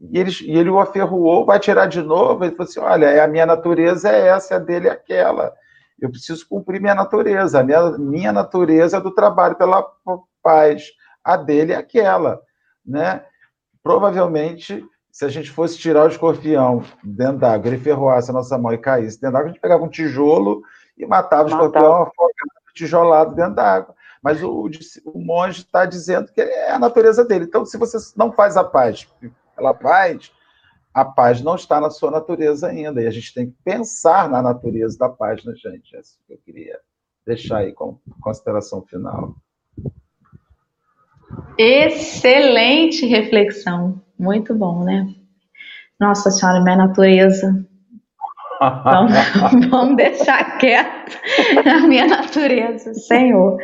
[0.00, 2.44] E ele, e ele o aferroou, vai tirar de novo.
[2.44, 5.52] Ele falou assim: olha, é a minha natureza é essa, a dele é aquela.
[6.00, 7.60] Eu preciso cumprir minha natureza.
[7.60, 9.84] A minha, minha natureza é do trabalho pela
[10.42, 10.90] paz
[11.24, 12.40] a dele é aquela,
[12.84, 13.24] né?
[13.82, 14.84] Provavelmente,
[15.20, 18.78] se a gente fosse tirar o escorpião dentro d'água, ele ferroasse a nossa mão e
[18.78, 20.62] caísse dentro d'água, a gente pegava um tijolo
[20.96, 23.94] e matava o escorpião afogado, tijolado dentro d'água.
[24.22, 24.70] Mas o,
[25.04, 27.44] o monge está dizendo que é a natureza dele.
[27.44, 29.06] Então, se você não faz a paz
[29.54, 30.32] pela paz,
[30.94, 33.02] a paz não está na sua natureza ainda.
[33.02, 35.94] E a gente tem que pensar na natureza da paz, né, gente?
[35.96, 36.80] É isso que eu queria
[37.26, 39.34] deixar aí como consideração final.
[41.58, 44.00] Excelente reflexão.
[44.20, 45.06] Muito bom, né?
[45.98, 47.66] Nossa Senhora, minha natureza.
[48.60, 49.14] Vamos,
[49.70, 51.18] vamos deixar quieto
[51.66, 53.56] a minha natureza, Senhor.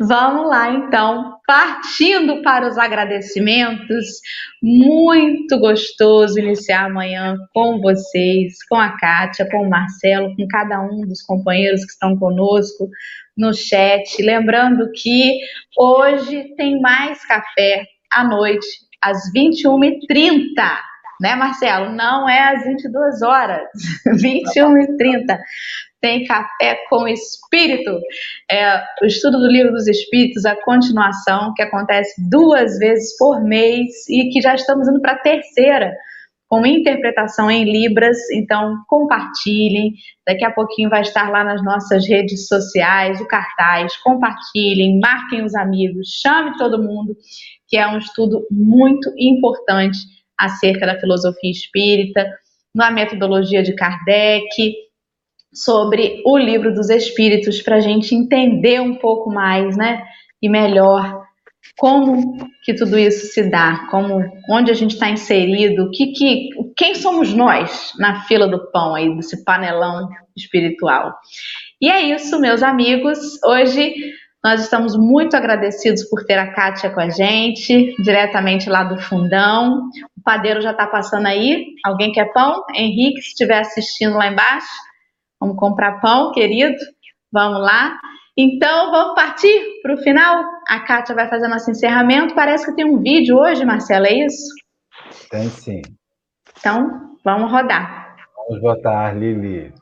[0.00, 4.06] Vamos lá, então, partindo para os agradecimentos.
[4.60, 11.02] Muito gostoso iniciar amanhã com vocês, com a Kátia, com o Marcelo, com cada um
[11.02, 12.88] dos companheiros que estão conosco
[13.36, 14.20] no chat.
[14.20, 15.38] Lembrando que
[15.78, 18.66] hoje tem mais café à noite,
[19.02, 20.78] às 21h30.
[21.20, 21.92] Né, Marcelo?
[21.92, 23.68] Não é às 22 horas,
[24.06, 25.38] 21h30.
[26.00, 27.96] Tem Café com Espírito,
[28.50, 34.08] é, o estudo do Livro dos Espíritos, a continuação, que acontece duas vezes por mês
[34.08, 35.92] e que já estamos indo para a terceira
[36.52, 39.94] com interpretação em Libras, então compartilhem.
[40.26, 43.96] Daqui a pouquinho vai estar lá nas nossas redes sociais o cartaz.
[44.02, 47.16] Compartilhem, marquem os amigos, chame todo mundo,
[47.72, 49.96] que é um estudo muito importante
[50.38, 52.30] acerca da filosofia espírita,
[52.74, 54.74] na metodologia de Kardec,
[55.54, 60.02] sobre o livro dos Espíritos, para a gente entender um pouco mais, né?
[60.42, 61.22] E melhor
[61.78, 66.94] como que tudo isso se dá, como onde a gente está inserido, que, que, quem
[66.94, 71.14] somos nós na fila do pão aí desse panelão espiritual.
[71.80, 73.18] E é isso, meus amigos.
[73.42, 73.94] Hoje
[74.44, 79.88] nós estamos muito agradecidos por ter a Kátia com a gente, diretamente lá do fundão.
[80.18, 81.66] O padeiro já está passando aí.
[81.84, 82.64] Alguém quer pão?
[82.74, 84.66] Henrique, se estiver assistindo lá embaixo,
[85.40, 86.76] vamos comprar pão, querido.
[87.32, 87.96] Vamos lá.
[88.36, 90.44] Então, vamos partir para o final?
[90.68, 92.34] A Kátia vai fazer nosso encerramento.
[92.34, 94.48] Parece que tem um vídeo hoje, Marcela, é isso?
[95.30, 95.82] Tem sim.
[96.58, 98.16] Então, vamos rodar.
[98.48, 99.72] Vamos botar, Lili.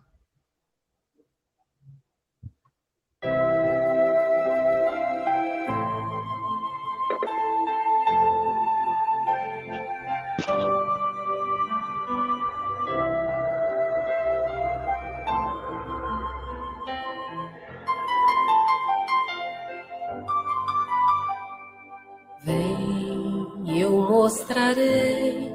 [24.31, 25.53] Mostrarei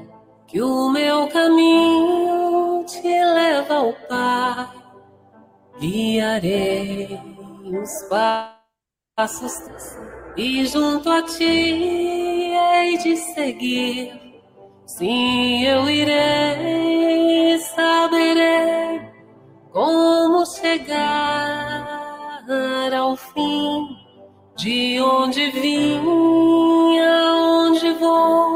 [0.47, 4.67] que o meu caminho te leva ao Pai.
[5.79, 7.17] Guiarei
[7.63, 7.89] os
[9.15, 9.53] passos
[10.35, 14.11] e junto a ti hei de seguir.
[14.85, 19.01] Sim, eu irei, saberei
[19.71, 21.13] como chegar
[22.93, 24.05] ao fim
[24.55, 28.54] de onde vim, aonde vou,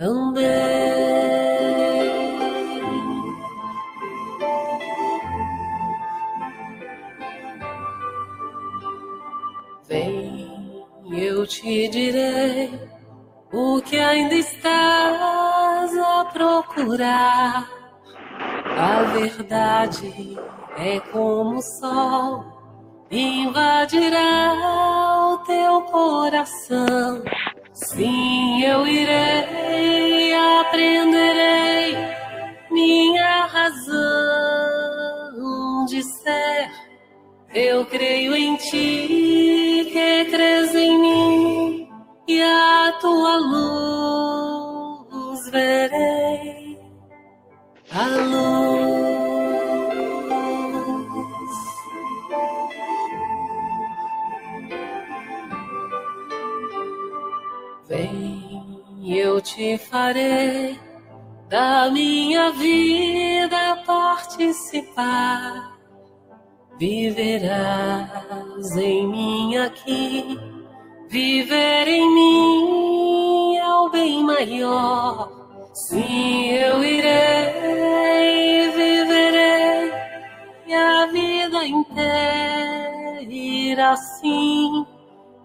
[0.00, 0.40] também.
[9.86, 12.80] Vem, eu te direi
[13.52, 17.68] o que ainda estás a procurar.
[18.78, 20.38] A verdade
[20.78, 22.44] é como o sol,
[23.10, 24.54] invadirá
[25.34, 27.22] o teu coração.
[27.88, 31.96] Sim, eu irei, aprenderei
[32.70, 33.86] minha razão
[35.86, 36.70] de ser.
[37.54, 41.88] Eu creio em ti, que crês em mim,
[42.28, 43.36] e a tua
[45.26, 46.78] luz verei.
[47.92, 48.69] A luz.
[59.40, 60.78] Eu te farei
[61.48, 65.78] da minha vida participar
[66.78, 70.38] Viverás em mim aqui,
[71.08, 75.30] viver em mim é o bem maior.
[75.74, 79.92] Sim, eu irei, viverei
[80.66, 82.70] e a vida inteira
[83.90, 84.86] assim.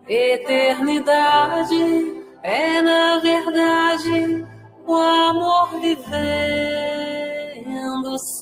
[0.08, 2.15] Eternidade
[2.46, 4.46] é, na verdade,
[4.86, 6.16] o amor vivendo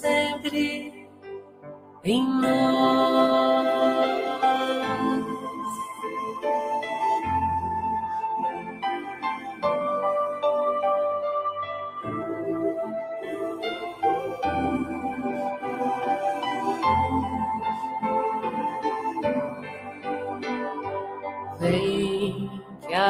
[0.01, 1.07] sempre
[2.03, 3.92] em nós.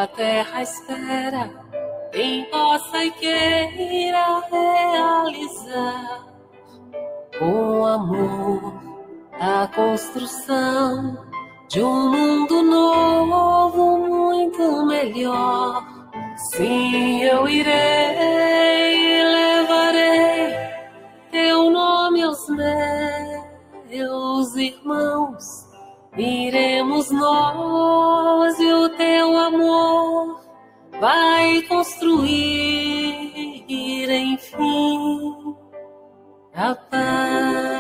[0.04, 1.50] A terra espera
[2.12, 6.26] quem possa e queira realizar
[7.40, 8.84] com amor
[9.40, 11.26] a construção
[11.70, 16.12] de um mundo novo, muito melhor.
[16.52, 20.54] Sim, eu irei, levarei
[21.32, 22.46] teu nome aos
[23.88, 25.63] meus irmãos.
[26.16, 30.42] Iremos nós e o teu amor
[31.00, 32.30] vai construir,
[34.10, 35.56] enfim,
[36.54, 37.74] a paz.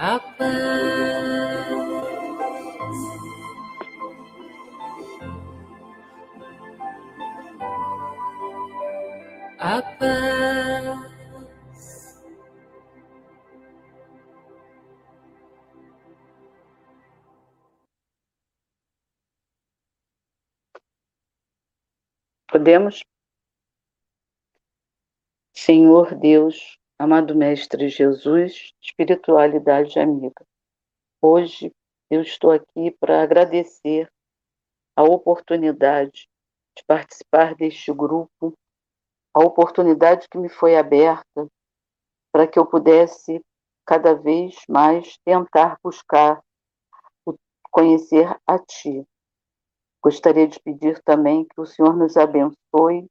[0.00, 1.09] a paz.
[9.62, 11.10] A paz.
[22.48, 23.04] Podemos?
[25.54, 30.42] Senhor Deus, Amado Mestre Jesus, espiritualidade amiga,
[31.20, 31.70] hoje
[32.10, 34.10] eu estou aqui para agradecer
[34.96, 36.30] a oportunidade
[36.74, 38.56] de participar deste grupo,
[39.34, 41.48] a oportunidade que me foi aberta
[42.32, 43.44] para que eu pudesse
[43.86, 46.42] cada vez mais tentar buscar
[47.70, 49.06] conhecer a Ti.
[50.02, 53.06] Gostaria de pedir também que o Senhor nos abençoe,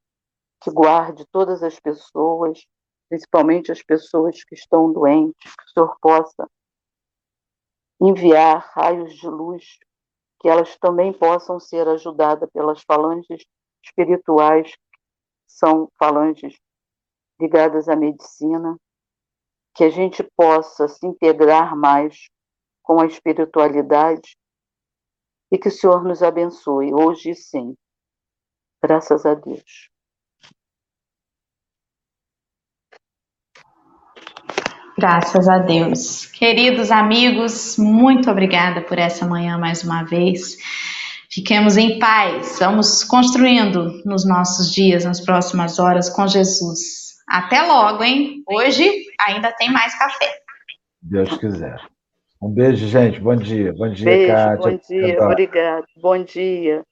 [0.61, 2.65] que guarde todas as pessoas
[3.09, 6.47] principalmente as pessoas que estão doentes, que o Senhor possa
[7.99, 9.77] enviar raios de luz,
[10.39, 13.43] que elas também possam ser ajudadas pelas falanges
[13.83, 14.71] espirituais,
[15.49, 16.57] são falanges
[17.41, 18.77] ligadas à medicina,
[19.75, 22.29] que a gente possa se integrar mais
[22.83, 24.37] com a espiritualidade
[25.51, 27.77] e que o Senhor nos abençoe hoje e sempre.
[28.81, 29.89] Graças a Deus.
[34.97, 36.25] Graças a Deus.
[36.25, 40.57] Queridos amigos, muito obrigada por essa manhã mais uma vez.
[41.39, 47.15] Fiquemos em paz, vamos construindo nos nossos dias, nas próximas horas com Jesus.
[47.29, 48.43] Até logo, hein?
[48.45, 50.29] Hoje ainda tem mais café.
[51.01, 51.79] Deus quiser.
[52.41, 53.21] Um beijo, gente.
[53.21, 53.71] Bom dia.
[53.71, 54.57] Bom dia, beijo, Kátia.
[54.57, 55.85] Bom dia, obrigado.
[56.01, 56.83] Bom dia.